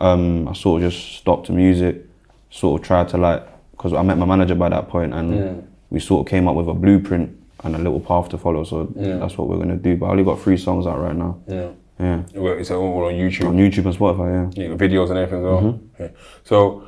Um, 0.00 0.48
I 0.48 0.52
sort 0.52 0.82
of 0.82 0.90
just 0.90 1.16
stopped 1.16 1.46
the 1.46 1.52
music, 1.52 2.04
sort 2.50 2.80
of 2.80 2.86
tried 2.86 3.08
to 3.10 3.18
like, 3.18 3.46
because 3.72 3.92
I 3.92 4.02
met 4.02 4.18
my 4.18 4.26
manager 4.26 4.54
by 4.54 4.68
that 4.68 4.88
point, 4.88 5.14
and 5.14 5.66
we 5.90 6.00
sort 6.00 6.26
of 6.26 6.30
came 6.30 6.48
up 6.48 6.54
with 6.56 6.68
a 6.68 6.74
blueprint 6.74 7.36
and 7.64 7.74
a 7.74 7.78
little 7.78 8.00
path 8.00 8.28
to 8.30 8.38
follow. 8.38 8.64
So 8.64 8.84
that's 8.94 9.36
what 9.38 9.48
we're 9.48 9.58
gonna 9.58 9.76
do. 9.76 9.96
But 9.96 10.06
I 10.06 10.10
only 10.10 10.24
got 10.24 10.40
three 10.40 10.56
songs 10.56 10.86
out 10.86 11.00
right 11.00 11.16
now. 11.16 11.38
Yeah. 11.46 11.68
Yeah. 11.98 12.22
Well, 12.34 12.58
It's 12.58 12.70
all 12.70 13.04
on 13.06 13.14
YouTube. 13.14 13.48
On 13.48 13.56
YouTube 13.56 13.86
and 13.86 13.96
Spotify, 13.96 14.54
yeah. 14.54 14.68
Yeah, 14.68 14.76
videos 14.76 15.08
and 15.08 15.18
everything 15.18 15.38
as 15.38 15.44
well. 15.44 15.62
Mm-hmm. 15.62 16.02
Okay. 16.02 16.14
So, 16.44 16.84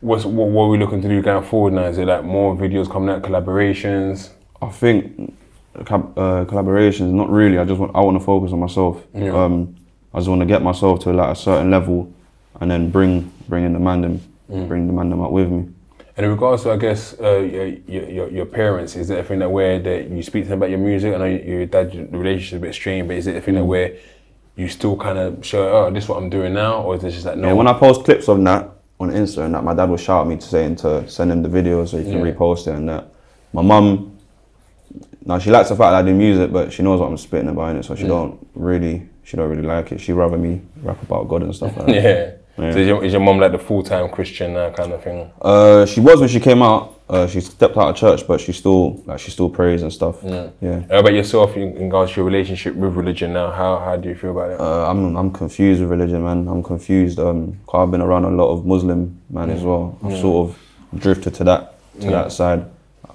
what's 0.00 0.24
what, 0.24 0.48
what 0.48 0.64
are 0.64 0.68
we 0.68 0.78
looking 0.78 1.02
to 1.02 1.08
do 1.08 1.20
going 1.22 1.44
forward 1.44 1.72
now? 1.72 1.86
Is 1.86 1.98
it 1.98 2.06
like 2.06 2.22
more 2.24 2.56
videos 2.56 2.88
coming 2.88 3.08
out, 3.08 3.22
collaborations? 3.22 4.30
I 4.62 4.68
think 4.68 5.34
uh, 5.76 6.44
collaborations, 6.44 7.10
not 7.12 7.30
really. 7.30 7.58
I 7.58 7.64
just 7.64 7.80
want 7.80 7.96
I 7.96 8.00
want 8.00 8.18
to 8.18 8.24
focus 8.24 8.52
on 8.52 8.60
myself. 8.60 9.02
Yeah. 9.12 9.30
Um, 9.34 9.74
I 10.12 10.18
just 10.18 10.28
want 10.28 10.40
to 10.42 10.46
get 10.46 10.62
myself 10.62 11.00
to 11.00 11.12
like 11.12 11.32
a 11.32 11.36
certain 11.36 11.70
level, 11.72 12.12
and 12.60 12.70
then 12.70 12.90
bring 12.90 13.30
bring 13.48 13.64
in 13.64 13.72
the 13.72 13.78
mandem, 13.78 14.20
Mm. 14.50 14.68
bring 14.68 14.86
the 14.86 14.92
mandem 14.92 15.24
up 15.24 15.30
with 15.32 15.50
me. 15.50 15.68
And 16.16 16.26
in 16.26 16.30
regards 16.32 16.62
to, 16.62 16.70
I 16.72 16.76
guess, 16.76 17.18
uh, 17.20 17.38
your, 17.38 17.66
your, 18.08 18.28
your- 18.30 18.46
parents, 18.46 18.94
is 18.94 19.08
there 19.08 19.18
anything 19.18 19.40
that 19.40 19.50
where 19.50 19.80
that 19.80 20.10
you 20.10 20.22
speak 20.22 20.44
to 20.44 20.50
them 20.50 20.58
about 20.60 20.70
your 20.70 20.78
music? 20.78 21.12
I 21.14 21.18
know 21.18 21.24
your 21.24 21.66
dad, 21.66 21.90
the 21.92 22.16
relationship 22.18 22.52
is 22.58 22.62
a 22.62 22.66
bit 22.66 22.74
strained, 22.74 23.08
but 23.08 23.16
is 23.16 23.26
it 23.26 23.32
anything 23.32 23.54
Mm. 23.54 23.58
that 23.58 23.64
where 23.64 23.92
you 24.56 24.68
still 24.68 24.96
kind 24.96 25.18
of 25.18 25.44
show, 25.44 25.68
oh, 25.86 25.90
this 25.90 26.04
is 26.04 26.08
what 26.10 26.18
I'm 26.18 26.30
doing 26.30 26.54
now, 26.54 26.82
or 26.82 26.94
is 26.94 27.02
it 27.04 27.10
just 27.10 27.26
like 27.26 27.36
no? 27.36 27.48
Yeah, 27.48 27.52
when 27.54 27.66
I 27.66 27.72
post 27.72 28.04
clips 28.04 28.28
of 28.28 28.42
that 28.44 28.68
on 29.00 29.10
Insta, 29.10 29.38
and 29.44 29.54
that 29.54 29.64
my 29.64 29.74
dad 29.74 29.88
will 29.90 29.96
shout 29.96 30.22
at 30.22 30.28
me 30.28 30.36
to 30.36 30.46
saying 30.46 30.76
to 30.76 31.08
send 31.08 31.32
him 31.32 31.42
the 31.42 31.48
video 31.48 31.84
so 31.86 31.98
he 31.98 32.04
can 32.04 32.24
Yeah. 32.24 32.32
repost 32.32 32.68
it 32.68 32.74
and 32.76 32.88
that. 32.88 33.08
My 33.52 33.62
mum, 33.62 34.16
now 35.26 35.38
she 35.38 35.50
likes 35.50 35.70
the 35.70 35.74
fact 35.76 35.90
that 35.92 35.94
I 35.94 36.02
do 36.02 36.14
music, 36.14 36.52
but 36.52 36.72
she 36.72 36.82
knows 36.84 37.00
what 37.00 37.08
I'm 37.08 37.16
spitting 37.16 37.48
about 37.48 37.74
it, 37.76 37.84
so 37.84 37.94
she 37.96 38.06
don't 38.06 38.38
really 38.54 39.02
she 39.24 39.36
don't 39.36 39.48
really 39.48 39.62
like 39.66 39.90
it. 39.90 40.00
She 40.00 40.12
rather 40.12 40.36
me 40.36 40.60
rap 40.82 41.02
about 41.02 41.28
God 41.28 41.42
and 41.42 41.54
stuff 41.56 41.76
like 41.76 41.86
that. 41.86 41.94
yeah. 42.04 42.30
Yeah. 42.56 42.72
So 42.72 42.78
is 42.78 42.86
your, 42.86 43.04
is 43.04 43.12
your 43.12 43.20
mom 43.22 43.38
like 43.38 43.52
the 43.52 43.58
full 43.58 43.82
time 43.82 44.08
Christian 44.10 44.54
now 44.54 44.70
kind 44.70 44.92
of 44.92 45.02
thing? 45.02 45.30
Uh, 45.42 45.86
she 45.86 46.00
was 46.00 46.20
when 46.20 46.28
she 46.28 46.40
came 46.40 46.62
out. 46.62 46.92
Uh, 47.08 47.26
she 47.26 47.40
stepped 47.40 47.76
out 47.76 47.90
of 47.90 47.96
church, 47.96 48.26
but 48.26 48.40
she 48.40 48.52
still 48.52 49.02
like 49.04 49.18
she 49.18 49.30
still 49.30 49.50
prays 49.50 49.82
and 49.82 49.92
stuff. 49.92 50.16
Yeah. 50.22 50.48
Yeah. 50.60 50.80
How 50.90 51.00
about 51.00 51.12
yourself 51.12 51.54
in, 51.56 51.76
in 51.76 51.84
regards 51.84 52.12
to 52.12 52.16
your 52.18 52.24
relationship 52.26 52.74
with 52.76 52.94
religion 52.94 53.32
now? 53.34 53.50
How 53.50 53.78
how 53.78 53.96
do 53.96 54.08
you 54.08 54.14
feel 54.14 54.30
about 54.30 54.52
it? 54.52 54.60
Uh, 54.60 54.88
I'm 54.88 55.14
I'm 55.16 55.30
confused 55.32 55.80
with 55.82 55.90
religion, 55.90 56.22
man. 56.24 56.48
I'm 56.48 56.62
confused. 56.62 57.18
Um, 57.18 57.58
I've 57.74 57.90
been 57.90 58.00
around 58.00 58.24
a 58.24 58.30
lot 58.30 58.50
of 58.52 58.64
Muslim 58.64 59.20
man 59.28 59.50
as 59.50 59.62
well. 59.62 59.98
I've 60.02 60.18
sort 60.18 60.48
of 60.48 61.00
drifted 61.00 61.34
to 61.34 61.44
that 61.44 61.74
to 62.00 62.06
Yeah. 62.06 62.10
that 62.12 62.32
side. 62.32 62.64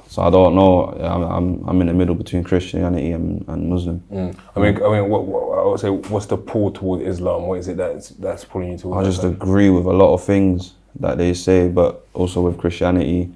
So 0.09 0.23
I 0.23 0.31
don't 0.31 0.55
know. 0.55 0.85
I'm 0.85 1.23
I'm, 1.23 1.69
I'm 1.69 1.81
in 1.81 1.87
the 1.87 1.93
middle 1.93 2.15
between 2.15 2.43
Christianity 2.43 3.11
and, 3.11 3.47
and 3.47 3.69
Muslim. 3.69 4.03
Mm. 4.11 4.35
I 4.55 4.59
mean, 4.59 4.83
I 4.83 4.89
mean, 4.89 5.07
what, 5.07 5.25
what, 5.25 5.59
I 5.59 5.65
would 5.67 5.79
say, 5.79 5.89
what's 5.89 6.25
the 6.25 6.35
pull 6.35 6.71
towards 6.71 7.03
Islam? 7.03 7.43
What 7.43 7.59
is 7.59 7.67
it 7.67 7.77
that's 7.77 8.09
that's 8.09 8.43
pulling 8.43 8.71
you 8.71 8.77
towards? 8.79 9.07
I 9.07 9.09
just 9.11 9.23
agree 9.23 9.69
with 9.69 9.85
a 9.85 9.93
lot 9.93 10.11
of 10.15 10.23
things 10.23 10.73
that 10.99 11.19
they 11.19 11.35
say, 11.35 11.69
but 11.69 12.07
also 12.15 12.41
with 12.41 12.57
Christianity. 12.57 13.31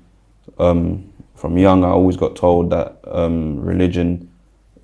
Um, 0.57 1.13
from 1.35 1.59
young, 1.59 1.83
I 1.83 1.89
always 1.89 2.17
got 2.17 2.35
told 2.35 2.71
that 2.71 2.97
um, 3.05 3.59
religion 3.59 4.31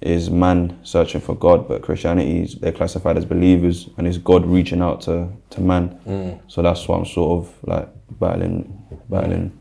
is 0.02 0.30
man 0.30 0.78
searching 0.84 1.22
for 1.22 1.34
God, 1.36 1.68
but 1.68 1.82
Christianity 1.82 2.44
is 2.44 2.56
they're 2.56 2.72
classified 2.72 3.18
as 3.18 3.26
believers, 3.26 3.90
and 3.98 4.08
it's 4.08 4.20
God 4.20 4.46
reaching 4.46 4.84
out 4.84 5.02
to 5.02 5.28
to 5.50 5.62
man. 5.62 6.40
So 6.48 6.62
that's 6.62 6.88
what 6.88 7.00
I'm 7.00 7.06
sort 7.06 7.46
of 7.46 7.54
like 7.64 7.90
battling, 8.20 8.78
battling. 9.10 9.59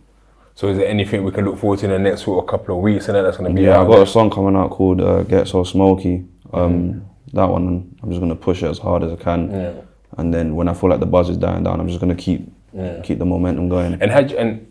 So 0.59 0.67
is 0.67 0.77
there 0.77 0.89
anything 0.89 1.23
we 1.23 1.31
can 1.31 1.45
look 1.45 1.57
forward 1.57 1.79
to 1.79 1.85
in 1.85 1.93
the 1.93 2.01
next 2.01 2.25
sort 2.25 2.43
of 2.43 2.51
couple 2.51 2.77
of 2.77 2.83
weeks 2.83 3.07
and 3.07 3.15
that 3.15 3.23
that's 3.23 3.37
going 3.37 3.49
to 3.49 3.55
be 3.55 3.65
Yeah, 3.65 3.81
I've 3.81 3.87
got 3.87 4.03
a 4.03 4.07
song 4.07 4.29
coming 4.29 4.57
out 4.57 4.71
called 4.71 5.01
uh, 5.01 5.23
"Get 5.23 5.47
So 5.47 5.63
Smoky." 5.63 6.25
Um, 6.53 7.03
That 7.33 7.45
one, 7.45 7.95
I'm 8.03 8.09
just 8.09 8.21
gonna 8.21 8.35
push 8.35 8.63
it 8.65 8.69
as 8.69 8.79
hard 8.79 9.05
as 9.05 9.13
I 9.13 9.17
can, 9.17 9.51
Yeah. 9.51 9.73
and 10.17 10.35
then 10.35 10.57
when 10.57 10.67
I 10.67 10.73
feel 10.75 10.89
like 10.91 10.99
the 10.99 11.07
buzz 11.07 11.29
is 11.29 11.37
dying 11.37 11.63
down, 11.63 11.79
I'm 11.79 11.87
just 11.87 12.01
gonna 12.01 12.15
keep 12.17 12.51
Yeah. 12.73 13.01
keep 13.03 13.19
the 13.21 13.25
momentum 13.27 13.69
going. 13.69 13.99
And 14.01 14.11
had 14.11 14.31
you, 14.33 14.39
and 14.39 14.67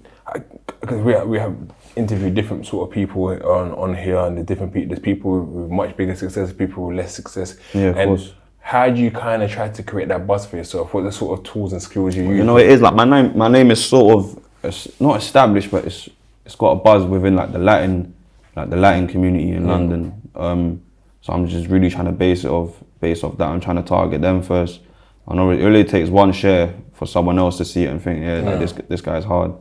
because 0.82 1.00
we 1.04 1.14
have, 1.14 1.28
we 1.30 1.38
have 1.38 1.54
interviewed 1.96 2.34
different 2.34 2.66
sort 2.66 2.90
of 2.90 2.94
people 2.94 3.22
on 3.58 3.72
on 3.84 3.94
here, 3.96 4.18
and 4.18 4.36
there's 4.36 4.48
different 4.48 4.74
people. 4.74 4.90
There's 4.90 5.06
people 5.12 5.40
with 5.40 5.70
much 5.72 5.96
bigger 5.96 6.16
success, 6.16 6.52
people 6.52 6.88
with 6.88 6.98
less 6.98 7.14
success. 7.14 7.56
Yeah, 7.74 7.90
of 7.92 7.98
and 7.98 8.10
course. 8.10 8.34
how 8.60 8.90
do 8.90 9.00
you 9.00 9.12
kind 9.12 9.42
of 9.44 9.52
try 9.52 9.70
to 9.70 9.84
create 9.84 10.10
that 10.10 10.26
buzz 10.28 10.46
for 10.48 10.58
yourself? 10.58 10.94
What 10.94 11.02
are 11.02 11.04
the 11.04 11.12
sort 11.12 11.38
of 11.40 11.46
tools 11.46 11.72
and 11.74 11.82
skills 11.82 12.16
you 12.18 12.24
use? 12.24 12.38
You 12.40 12.44
know, 12.44 12.58
it 12.58 12.70
is 12.76 12.82
like 12.82 12.96
my 12.96 13.06
name. 13.06 13.38
My 13.38 13.48
name 13.50 13.70
is 13.72 13.80
sort 13.86 14.16
of 14.18 14.40
it's 14.64 15.00
not 15.00 15.18
established, 15.18 15.72
but 15.72 15.86
it's 15.86 16.10
it's 16.46 16.56
got 16.56 16.72
a 16.72 16.76
buzz 16.76 17.04
within 17.06 17.36
like 17.36 17.52
the 17.52 17.60
Latin, 17.60 18.14
like 18.56 18.70
the 18.70 18.78
Latin 18.78 19.08
community 19.08 19.52
in 19.52 19.68
London. 19.68 20.22
Um, 20.36 20.82
so 21.22 21.34
I'm 21.34 21.48
just 21.48 21.68
really 21.68 21.90
trying 21.90 22.06
to 22.06 22.12
base 22.12 22.44
it 22.46 22.50
off 22.50 22.74
base 23.00 23.24
off 23.24 23.38
that. 23.38 23.48
I'm 23.50 23.60
trying 23.60 23.76
to 23.78 23.84
target 23.84 24.22
them 24.22 24.42
first. 24.42 24.80
I 25.28 25.36
know 25.36 25.50
it 25.52 25.58
really 25.64 25.84
takes 25.84 26.10
one 26.10 26.32
share 26.32 26.74
for 26.94 27.06
someone 27.06 27.38
else 27.38 27.58
to 27.58 27.66
see 27.66 27.84
it 27.84 27.88
and 27.90 28.02
think, 28.02 28.22
yeah, 28.24 28.40
like 28.40 28.60
this 28.60 28.72
this 28.88 29.02
guy's 29.02 29.26
hard. 29.26 29.52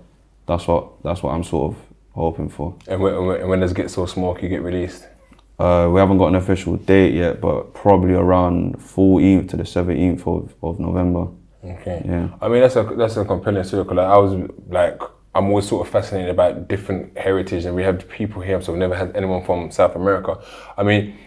That's 0.46 0.66
what 0.68 1.02
that's 1.02 1.22
what 1.22 1.34
I'm 1.34 1.42
sort 1.44 1.72
of 1.74 1.82
hoping 2.12 2.48
for. 2.48 2.74
and, 2.88 3.00
when, 3.00 3.14
and 3.14 3.26
when- 3.26 3.48
when 3.48 3.60
does 3.60 3.72
Get 3.72 3.90
So 3.90 4.06
Smoke 4.06 4.42
you 4.42 4.48
get 4.48 4.62
released? 4.62 5.06
Uh, 5.58 5.88
we 5.92 5.98
haven't 5.98 6.18
got 6.18 6.28
an 6.28 6.34
official 6.34 6.76
date 6.76 7.14
yet, 7.14 7.40
but 7.40 7.72
probably 7.74 8.12
around 8.14 8.76
14th 8.78 9.48
to 9.48 9.56
the 9.56 9.62
17th 9.62 10.26
of, 10.26 10.54
of 10.62 10.78
November. 10.78 11.28
Okay. 11.64 12.02
Yeah. 12.04 12.28
I 12.40 12.48
mean, 12.48 12.60
that's 12.60 12.76
a 12.76 12.82
that's 12.82 13.16
a 13.16 13.24
compelling 13.24 13.64
circle. 13.64 13.96
Like, 13.96 14.06
I 14.06 14.16
was 14.18 14.50
like, 14.68 15.00
I'm 15.34 15.48
always 15.48 15.68
sort 15.68 15.86
of 15.86 15.92
fascinated 15.92 16.30
about 16.30 16.68
different 16.68 17.16
heritage, 17.18 17.64
and 17.66 17.74
we 17.76 17.82
have 17.82 18.08
people 18.08 18.40
here. 18.40 18.60
So 18.62 18.72
I've 18.72 18.78
never 18.78 18.94
had 18.94 19.14
anyone 19.16 19.44
from 19.44 19.70
South 19.70 19.94
America. 19.94 20.38
I 20.76 20.82
mean, 20.82 21.18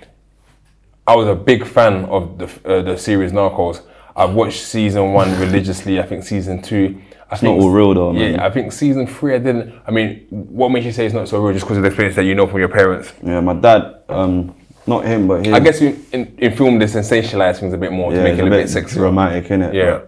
I 1.05 1.15
was 1.15 1.27
a 1.27 1.35
big 1.35 1.65
fan 1.65 2.05
of 2.05 2.37
the 2.37 2.45
uh, 2.65 2.81
the 2.81 2.97
series 2.97 3.31
Narcos. 3.31 3.81
I've 4.15 4.33
watched 4.33 4.61
season 4.63 5.13
one 5.13 5.39
religiously. 5.45 5.99
I 5.99 6.03
think 6.03 6.23
season 6.23 6.61
two. 6.61 7.01
I 7.29 7.35
It's 7.35 7.43
not 7.43 7.51
all 7.51 7.69
real 7.69 7.93
though, 7.93 8.13
man. 8.13 8.33
Yeah, 8.33 8.45
I 8.45 8.49
think 8.49 8.71
season 8.71 9.05
three. 9.05 9.35
I 9.35 9.37
didn't. 9.37 9.73
I 9.85 9.91
mean, 9.91 10.25
what 10.29 10.69
makes 10.69 10.85
you 10.85 10.91
say 10.91 11.05
it's 11.05 11.13
not 11.13 11.27
so 11.27 11.43
real? 11.43 11.53
Just 11.53 11.65
because 11.65 11.77
of 11.77 11.83
the 11.83 11.89
experience 11.89 12.15
that 12.15 12.23
you 12.23 12.33
know 12.33 12.47
from 12.47 12.59
your 12.59 12.69
parents. 12.69 13.13
Yeah, 13.23 13.39
my 13.41 13.53
dad, 13.53 14.01
um, 14.09 14.55
not 14.87 15.05
him, 15.05 15.27
but 15.27 15.45
his. 15.45 15.53
I 15.53 15.59
guess 15.59 15.79
you 15.79 16.03
in, 16.11 16.35
in 16.39 16.55
film 16.55 16.79
they 16.79 16.85
sensationalize 16.85 17.59
things 17.59 17.73
a 17.73 17.77
bit 17.77 17.91
more 17.91 18.11
to 18.11 18.23
make 18.23 18.39
it 18.39 18.47
a 18.47 18.49
bit, 18.49 18.69
sexy. 18.69 18.95
dramatic, 18.95 19.45
innit? 19.45 19.73
Yeah. 19.73 20.01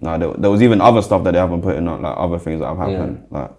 Nah, 0.00 0.18
there, 0.18 0.32
there 0.36 0.50
was 0.50 0.62
even 0.62 0.80
other 0.80 1.02
stuff 1.02 1.24
that 1.24 1.32
they 1.32 1.38
haven't 1.38 1.62
put 1.62 1.76
in, 1.76 1.86
like 1.86 2.14
other 2.18 2.38
things 2.38 2.60
that 2.60 2.66
have 2.66 2.78
happened. 2.78 3.26
Like 3.30 3.50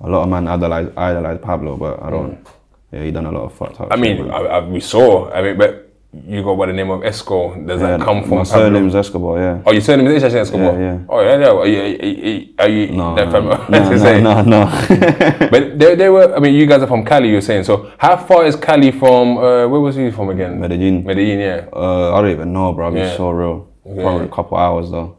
a 0.00 0.08
lot 0.08 0.22
of 0.22 0.28
man 0.28 0.48
idolize, 0.48 0.90
idolize 0.96 1.38
Pablo, 1.40 1.76
but 1.76 2.02
I 2.02 2.10
don't. 2.10 2.46
Yeah, 2.92 3.04
he 3.04 3.10
done 3.10 3.26
a 3.26 3.32
lot 3.32 3.44
of 3.44 3.54
fucked 3.54 3.80
up. 3.80 3.88
I 3.90 3.96
mean, 3.96 4.28
but- 4.28 4.30
I, 4.30 4.58
I, 4.58 4.68
we 4.68 4.78
saw. 4.80 5.30
I 5.30 5.42
mean, 5.42 5.56
but 5.58 5.88
you 6.28 6.42
go 6.42 6.54
by 6.54 6.66
the 6.66 6.74
name 6.74 6.90
of 6.90 7.00
Esko. 7.00 7.66
Does 7.66 7.80
yeah, 7.80 7.96
that 7.96 8.04
come 8.04 8.22
from 8.22 8.38
my 8.38 8.44
Pablo? 8.44 8.44
surname's 8.44 8.94
Escobar. 8.94 9.38
Yeah. 9.38 9.62
Oh, 9.64 9.72
your 9.72 9.80
surname 9.80 10.08
is 10.08 10.22
actually 10.22 10.40
Escobar. 10.40 10.74
Yeah, 10.74 10.92
yeah. 10.92 10.98
Oh, 11.08 11.20
yeah, 11.22 11.38
yeah. 11.38 11.48
Are 11.48 11.66
you? 11.66 11.80
Are 11.80 12.06
you, 12.06 12.54
are 12.58 12.68
you 12.68 12.86
No, 12.92 13.14
that 13.16 13.26
no, 13.26 13.32
fam- 13.32 13.70
no, 13.70 14.18
no, 14.20 14.42
no, 14.42 14.42
no. 14.42 15.48
But 15.50 15.78
they, 15.78 15.94
they 15.94 16.08
were. 16.10 16.36
I 16.36 16.38
mean, 16.38 16.54
you 16.54 16.66
guys 16.66 16.82
are 16.82 16.86
from 16.86 17.02
Cali. 17.04 17.30
You're 17.30 17.40
saying. 17.40 17.64
So, 17.64 17.90
how 17.98 18.18
far 18.18 18.44
is 18.44 18.56
Cali 18.56 18.90
from? 18.90 19.38
Uh, 19.38 19.66
where 19.66 19.80
was 19.80 19.96
he 19.96 20.10
from 20.10 20.28
again? 20.28 20.60
Medellin. 20.60 21.02
Medellin, 21.02 21.38
yeah. 21.40 21.66
Uh, 21.72 22.14
I 22.14 22.20
don't 22.20 22.30
even 22.30 22.52
know, 22.52 22.72
bro. 22.74 22.94
Yeah. 22.94 23.06
It's 23.06 23.16
so 23.16 23.30
real. 23.30 23.68
Probably 23.82 24.26
a 24.26 24.28
couple 24.28 24.58
hours 24.58 24.90
though. 24.90 25.16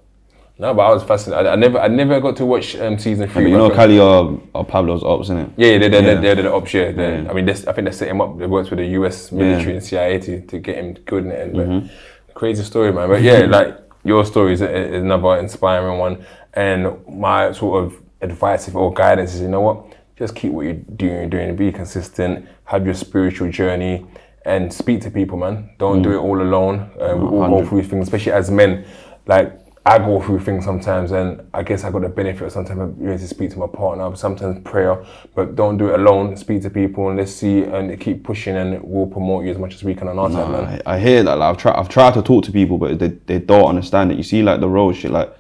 No, 0.60 0.72
but 0.74 0.84
I 0.84 0.94
was 0.94 1.04
fascinated. 1.04 1.48
I, 1.48 1.54
I 1.54 1.56
never, 1.56 1.80
I 1.80 1.88
never 1.88 2.20
got 2.22 2.36
to 2.38 2.46
watch 2.46 2.76
um, 2.76 3.00
season 3.00 3.28
three. 3.28 3.46
But 3.46 3.50
you 3.50 3.58
know, 3.58 3.70
Cali 3.72 4.00
are, 4.00 4.38
are 4.54 4.64
Pablo's 4.64 5.04
ops, 5.04 5.30
innit? 5.30 5.52
Yeah, 5.58 5.80
they're, 5.80 5.90
they're, 5.90 6.02
Yeah. 6.02 6.14
they're, 6.22 6.36
they're 6.36 6.44
the 6.44 6.54
ops, 6.54 6.74
yeah. 6.74 6.90
Yeah. 6.90 7.28
I 7.30 7.34
mean, 7.34 7.50
I 7.50 7.54
think 7.54 7.86
they 7.86 7.92
set 7.92 8.08
him 8.08 8.22
up. 8.22 8.38
They 8.38 8.46
worked 8.46 8.70
with 8.70 8.78
the 8.80 8.86
US 9.00 9.32
military 9.32 9.74
and 9.76 9.84
CIA 9.84 10.20
to, 10.20 10.42
to 10.46 10.60
get 10.60 10.76
him 10.78 10.94
good 11.06 11.26
in 11.26 11.32
it. 11.32 11.54
Mm-hmm. 11.54 11.88
crazy 12.36 12.64
story, 12.64 12.94
man. 12.94 13.10
But 13.10 13.24
yeah, 13.24 13.40
like 13.40 13.78
your 14.04 14.24
story 14.26 14.54
is, 14.54 14.62
a- 14.62 14.72
is 14.96 15.02
another 15.02 15.38
inspiring 15.40 15.98
one. 15.98 16.24
And 16.54 17.04
my 17.08 17.52
sort 17.52 17.84
of 17.84 18.00
advice 18.22 18.70
or 18.74 18.94
guidance 18.94 19.34
is, 19.34 19.42
you 19.42 19.48
know 19.48 19.62
what? 19.62 19.98
Just 20.18 20.36
keep 20.36 20.52
what 20.52 20.66
you're 20.66 20.74
doing, 20.76 21.32
doing. 21.32 21.56
Be 21.56 21.72
consistent. 21.72 22.48
Have 22.66 22.86
your 22.86 22.94
spiritual 22.94 23.50
journey. 23.50 24.06
And 24.46 24.72
speak 24.72 25.02
to 25.02 25.10
people, 25.10 25.38
man. 25.40 25.72
Don't 25.80 26.02
Mm. 26.02 26.04
do 26.04 26.12
it 26.12 26.18
all 26.18 26.40
alone. 26.40 26.92
Uh, 27.02 27.16
we 27.18 27.26
all 27.40 27.62
go 27.62 27.66
through 27.68 27.84
things, 27.84 28.04
especially 28.08 28.34
as 28.34 28.52
men. 28.52 28.86
Like 29.26 29.58
I 29.86 29.98
go 29.98 30.22
through 30.22 30.40
things 30.40 30.64
sometimes, 30.64 31.12
and 31.12 31.46
I 31.54 31.62
guess 31.62 31.84
I 31.84 31.92
got 31.92 32.04
the 32.04 32.10
benefit 32.10 32.46
of 32.46 32.52
sometimes 32.54 32.96
being 32.96 33.10
able 33.10 33.20
to 33.20 33.28
speak 33.28 33.52
to 33.52 33.60
my 33.60 33.68
partner, 33.68 34.16
sometimes 34.16 34.62
prayer, 34.64 35.04
but 35.36 35.56
don't 35.56 35.78
do 35.78 35.90
it 35.90 36.00
alone. 36.00 36.38
Speak 36.38 36.62
to 36.62 36.70
people 36.70 37.10
and 37.10 37.18
let's 37.18 37.34
see 37.34 37.64
and 37.64 38.00
keep 38.00 38.24
pushing, 38.24 38.56
and 38.56 38.82
we'll 38.82 39.08
promote 39.08 39.44
you 39.44 39.52
as 39.52 39.58
much 39.58 39.76
as 39.76 39.84
we 39.84 39.94
can 39.94 40.08
on 40.08 40.18
our 40.18 40.32
side, 40.32 40.52
man. 40.52 40.82
I, 40.86 40.94
I 40.96 41.00
hear 41.00 41.22
that. 41.24 41.38
Like, 41.38 41.50
I've 41.50 41.58
tried. 41.58 41.76
I've 41.76 41.90
tried 41.90 42.14
to 42.14 42.22
talk 42.22 42.46
to 42.46 42.52
people, 42.54 42.78
but 42.78 42.98
they, 42.98 43.10
they 43.10 43.40
don't 43.40 43.68
understand 43.68 44.14
it. 44.14 44.18
You 44.18 44.24
see, 44.24 44.42
like 44.42 44.62
the 44.62 44.70
road 44.70 44.96
shit. 44.96 45.12
Like, 45.12 45.36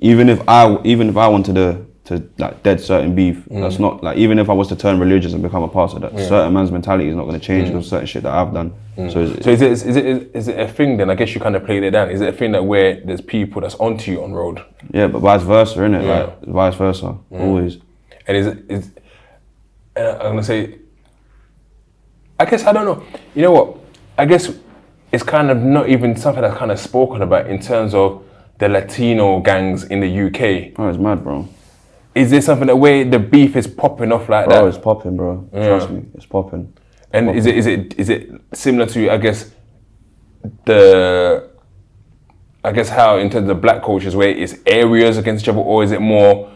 even 0.00 0.28
if 0.28 0.46
I 0.46 0.78
even 0.84 1.08
if 1.08 1.16
I 1.16 1.26
wanted 1.28 1.54
to 1.54 1.86
to 2.08 2.22
like 2.38 2.62
dead 2.62 2.80
certain 2.80 3.14
beef, 3.14 3.36
Mm. 3.50 3.60
that's 3.62 3.78
not 3.78 4.02
like 4.02 4.16
even 4.18 4.38
if 4.38 4.48
I 4.50 4.52
was 4.52 4.68
to 4.68 4.76
turn 4.76 4.98
religious 4.98 5.32
and 5.34 5.42
become 5.42 5.62
a 5.62 5.68
pastor, 5.68 5.98
that 6.00 6.12
certain 6.18 6.52
man's 6.52 6.70
mentality 6.72 7.08
is 7.08 7.14
not 7.16 7.24
going 7.24 7.38
to 7.38 7.46
change 7.46 7.68
because 7.68 7.84
of 7.86 7.90
certain 7.90 8.06
shit 8.06 8.22
that 8.24 8.32
I've 8.34 8.52
done. 8.52 8.72
So 8.96 9.02
it's, 9.02 9.32
Mm. 9.32 9.44
So 9.44 9.50
is 9.50 9.62
it, 9.62 9.72
is 9.72 9.96
it 9.96 10.30
is 10.34 10.48
it 10.48 10.58
a 10.58 10.66
thing 10.68 10.96
then? 10.96 11.08
I 11.10 11.14
guess 11.14 11.34
you 11.34 11.40
kind 11.40 11.54
of 11.56 11.64
played 11.64 11.82
it 11.84 11.90
down. 11.92 12.10
Is 12.10 12.20
it 12.20 12.28
a 12.28 12.36
thing 12.36 12.52
that 12.52 12.64
where 12.64 13.00
there's 13.04 13.20
people 13.20 13.62
that's 13.62 13.76
onto 13.76 14.10
you 14.12 14.22
on 14.24 14.32
road, 14.32 14.60
yeah, 14.92 15.06
but 15.06 15.20
vice 15.20 15.42
versa, 15.42 15.78
innit? 15.80 16.02
Yeah. 16.04 16.18
Like 16.24 16.42
vice 16.44 16.74
versa, 16.74 17.16
always. 17.30 17.78
and 18.26 18.36
is 18.36 18.46
it 18.46 18.58
is? 18.68 18.90
Uh, 19.96 20.16
I'm 20.20 20.30
gonna 20.32 20.42
say. 20.42 20.74
I 22.40 22.44
guess 22.44 22.64
I 22.64 22.72
don't 22.72 22.84
know. 22.84 23.02
You 23.34 23.42
know 23.42 23.52
what? 23.52 23.76
I 24.16 24.24
guess 24.24 24.50
it's 25.12 25.22
kind 25.24 25.50
of 25.50 25.58
not 25.58 25.88
even 25.88 26.16
something 26.16 26.42
that's 26.42 26.56
kind 26.56 26.70
of 26.70 26.78
spoken 26.78 27.22
about 27.22 27.48
in 27.48 27.58
terms 27.60 27.94
of 27.94 28.22
the 28.58 28.68
Latino 28.68 29.40
gangs 29.40 29.84
in 29.84 30.00
the 30.00 30.08
UK. 30.26 30.72
Oh, 30.78 30.88
it's 30.88 30.98
mad, 30.98 31.22
bro. 31.24 31.48
Is 32.18 32.30
there 32.30 32.40
something 32.40 32.66
that 32.66 32.76
where 32.76 33.04
the 33.04 33.18
beef 33.18 33.56
is 33.56 33.66
popping 33.66 34.12
off 34.12 34.28
like 34.28 34.46
Bro, 34.48 34.62
that? 34.62 34.68
it's 34.68 34.78
popping, 34.78 35.16
bro. 35.16 35.48
Trust 35.52 35.90
me, 35.90 36.04
it's 36.14 36.26
popping. 36.26 36.72
And 37.12 37.30
is 37.30 37.46
it 37.46 37.56
is 37.56 37.66
it 37.66 37.94
is 37.98 38.08
it 38.10 38.30
similar 38.52 38.86
to 38.86 39.10
I 39.10 39.16
guess 39.16 39.50
the 40.64 41.50
I 42.64 42.72
guess 42.72 42.88
how 42.88 43.18
in 43.18 43.30
terms 43.30 43.48
of 43.48 43.60
black 43.60 43.82
cultures 43.82 44.14
where 44.16 44.28
it's 44.28 44.56
areas 44.66 45.16
against 45.16 45.44
each 45.44 45.48
other 45.48 45.60
or 45.60 45.82
is 45.84 45.92
it 45.92 46.00
more 46.00 46.50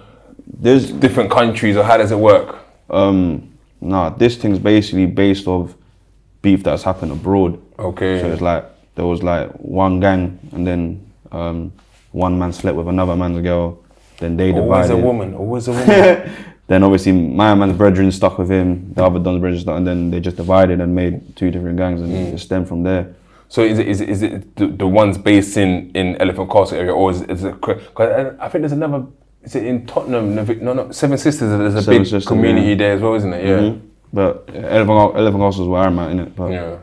There's 0.47 0.91
different 0.91 1.31
countries 1.31 1.77
or 1.77 1.85
how 1.85 1.97
does 1.97 2.11
it 2.13 2.19
work? 2.19 2.59
um 2.91 3.49
nah, 3.81 4.11
this 4.11 4.37
thing's 4.37 4.59
basically 4.59 5.07
based 5.07 5.47
off 5.47 5.75
beef 6.43 6.63
that's 6.63 6.83
happened 6.83 7.13
abroad. 7.13 7.61
Okay. 7.79 8.21
So 8.21 8.31
it's 8.33 8.43
like 8.43 8.65
there 8.97 9.07
was 9.07 9.23
like 9.23 9.51
one 9.53 10.01
gang 10.01 10.39
and 10.53 10.67
then 10.67 11.11
um 11.31 11.73
one 12.11 12.39
man 12.39 12.53
slept 12.53 12.77
with 12.77 12.89
another 12.89 13.17
man's 13.17 13.41
girl, 13.43 13.79
then 14.19 14.37
they 14.37 14.53
divided. 14.53 14.63
Always 14.73 14.91
a 14.91 14.97
woman. 14.97 15.35
Always 15.35 15.69
a 15.69 15.73
woman. 15.73 16.33
Then 16.69 16.85
obviously 16.85 17.13
my 17.13 17.55
man's 17.55 17.77
brethren 17.77 18.11
stuck 18.13 18.39
with 18.39 18.49
him, 18.51 18.93
the 18.95 19.05
other 19.05 19.19
don's 19.19 19.41
brethren 19.41 19.61
stuck, 19.61 19.77
and 19.77 19.87
then 19.87 20.11
they 20.11 20.21
just 20.21 20.37
divided 20.37 20.81
and 20.81 20.95
made 20.95 21.37
two 21.37 21.51
different 21.51 21.77
gangs 21.77 22.01
and 22.01 22.11
Mm. 22.13 22.33
it 22.35 22.39
stemmed 22.39 22.69
from 22.69 22.83
there. 22.85 23.15
so 23.49 23.63
is 23.63 23.79
it 23.79 23.89
is 23.89 24.01
it, 24.01 24.09
is 24.09 24.23
it 24.23 24.57
the, 24.57 24.67
the 24.69 24.87
ones 24.87 25.19
based 25.19 25.57
in 25.59 25.91
in 25.95 26.17
Elephant 26.17 26.51
Castle 26.51 26.79
area 26.79 26.93
or 26.95 27.11
is, 27.11 27.21
is 27.23 27.45
it? 27.45 27.55
Because 27.61 27.83
I, 27.99 28.47
I 28.47 28.49
think 28.49 28.63
there's 28.63 28.73
another. 28.73 29.05
Is 29.43 29.57
it 29.57 29.65
in 29.67 29.87
Tottenham? 29.87 30.35
No, 30.37 30.73
no, 30.73 30.91
Seven 30.93 31.19
Sisters. 31.19 31.51
There's 31.59 31.75
a 31.75 31.83
Seven 31.83 31.99
big 31.99 32.07
Sisters, 32.07 32.27
community 32.27 32.69
yeah. 32.69 32.75
there 32.77 32.93
as 32.95 33.01
well, 33.03 33.15
isn't 33.15 33.33
it? 33.35 33.45
Yeah. 33.45 33.59
Mhm. 33.59 33.81
But 34.13 34.49
Elephant, 34.55 35.17
Elephant 35.17 35.43
Castle 35.43 35.63
is 35.65 35.69
where 35.69 35.83
I'm 35.83 35.99
at, 35.99 36.11
innit? 36.13 36.35
But, 36.37 36.51
Yeah. 36.53 36.77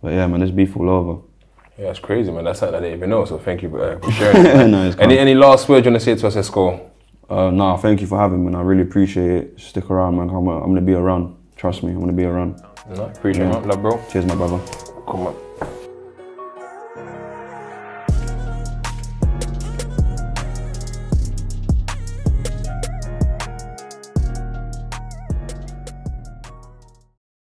but 0.00 0.12
yeah, 0.12 0.26
man, 0.28 0.40
there's 0.40 0.52
beef 0.52 0.76
all 0.76 0.88
over. 0.88 1.20
Yeah, 1.78 1.86
that's 1.86 1.98
crazy, 1.98 2.30
man. 2.30 2.44
That's 2.44 2.60
something 2.60 2.76
I 2.76 2.80
didn't 2.80 2.98
even 2.98 3.10
know. 3.10 3.24
So 3.24 3.38
thank 3.38 3.62
you 3.62 3.70
for, 3.70 3.82
uh, 3.82 3.98
for 3.98 4.10
sharing. 4.18 4.42
no, 4.70 4.88
it's 4.88 4.96
any 4.98 5.18
any 5.18 5.34
last 5.34 5.68
words 5.68 5.84
you 5.84 5.90
want 5.90 6.00
to 6.00 6.04
say 6.04 6.14
to 6.14 6.26
us, 6.26 6.36
Esko? 6.36 6.90
Uh, 7.28 7.50
nah, 7.50 7.76
thank 7.76 8.00
you 8.00 8.06
for 8.06 8.18
having 8.18 8.44
me, 8.44 8.50
man. 8.50 8.60
I 8.60 8.62
really 8.62 8.82
appreciate 8.82 9.30
it. 9.30 9.60
Stick 9.60 9.90
around, 9.90 10.16
man. 10.16 10.28
I'm, 10.28 10.46
I'm 10.46 10.60
gonna 10.60 10.80
be 10.80 10.94
around. 10.94 11.36
Trust 11.56 11.82
me, 11.82 11.92
I'm 11.92 12.00
gonna 12.00 12.12
be 12.12 12.24
around. 12.24 12.62
No, 12.90 13.04
appreciate 13.06 13.48
it. 13.48 13.66
Love, 13.66 13.82
bro. 13.82 14.00
Cheers, 14.10 14.26
my 14.26 14.34
brother. 14.34 14.60
Come 15.06 15.26
on. 15.26 15.43